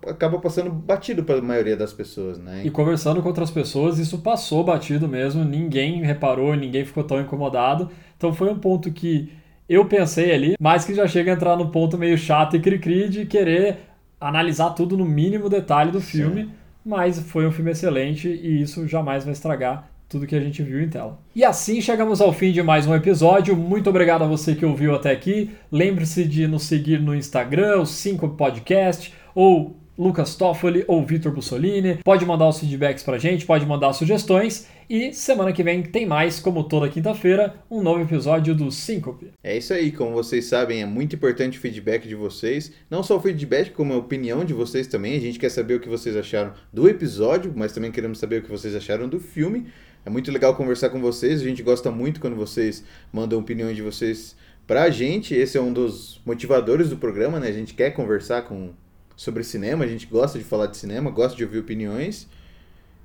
[0.06, 2.62] acaba passando batido para a maioria das pessoas, né?
[2.64, 7.90] E conversando com outras pessoas, isso passou batido mesmo, ninguém reparou, ninguém ficou tão incomodado.
[8.16, 9.32] Então foi um ponto que
[9.68, 13.08] eu pensei ali, mas que já chega a entrar no ponto meio chato e cri-cri
[13.08, 13.87] de querer
[14.20, 16.50] analisar tudo no mínimo detalhe do filme, Sim.
[16.84, 20.82] mas foi um filme excelente e isso jamais vai estragar tudo que a gente viu
[20.82, 21.18] em tela.
[21.36, 23.54] E assim chegamos ao fim de mais um episódio.
[23.54, 25.50] Muito obrigado a você que ouviu até aqui.
[25.70, 31.98] Lembre-se de nos seguir no Instagram, o 5 Podcast, ou Lucas Toffoli ou Vitor Bussolini.
[32.04, 34.68] Pode mandar os feedbacks pra gente, pode mandar sugestões.
[34.88, 39.32] E semana que vem tem mais, como toda quinta-feira, um novo episódio do Síncope.
[39.42, 42.72] É isso aí, como vocês sabem, é muito importante o feedback de vocês.
[42.88, 45.16] Não só o feedback, como a opinião de vocês também.
[45.16, 48.42] A gente quer saber o que vocês acharam do episódio, mas também queremos saber o
[48.42, 49.66] que vocês acharam do filme.
[50.06, 51.40] É muito legal conversar com vocês.
[51.40, 55.34] A gente gosta muito quando vocês mandam opiniões de vocês pra gente.
[55.34, 57.48] Esse é um dos motivadores do programa, né?
[57.48, 58.70] A gente quer conversar com
[59.18, 62.28] sobre cinema, a gente gosta de falar de cinema, gosta de ouvir opiniões.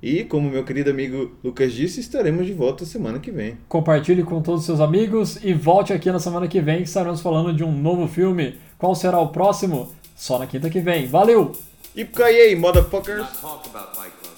[0.00, 3.58] E, como meu querido amigo Lucas disse, estaremos de volta semana que vem.
[3.68, 7.20] Compartilhe com todos os seus amigos e volte aqui na semana que vem que estaremos
[7.20, 8.60] falando de um novo filme.
[8.78, 9.92] Qual será o próximo?
[10.14, 11.06] Só na quinta que vem.
[11.08, 11.50] Valeu!
[11.96, 13.18] Ipkaiei, motherfuckers!
[13.18, 14.34] Not talk about Fight Club.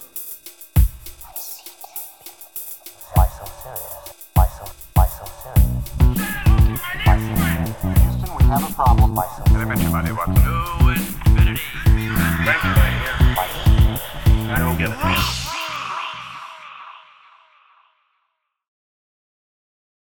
[3.14, 4.14] Why so serious?
[4.34, 4.64] Why so,
[4.94, 5.76] why so serious?
[7.04, 8.00] Why so serious?
[8.00, 9.14] Houston, we have a problem.
[9.14, 9.70] Why so serious?
[9.70, 9.84] Everybody wants to know infinity.
[9.84, 10.14] Thank you, my dear.
[10.14, 10.85] Why so serious?
[12.48, 12.54] I
[14.58, 15.45] don't get it.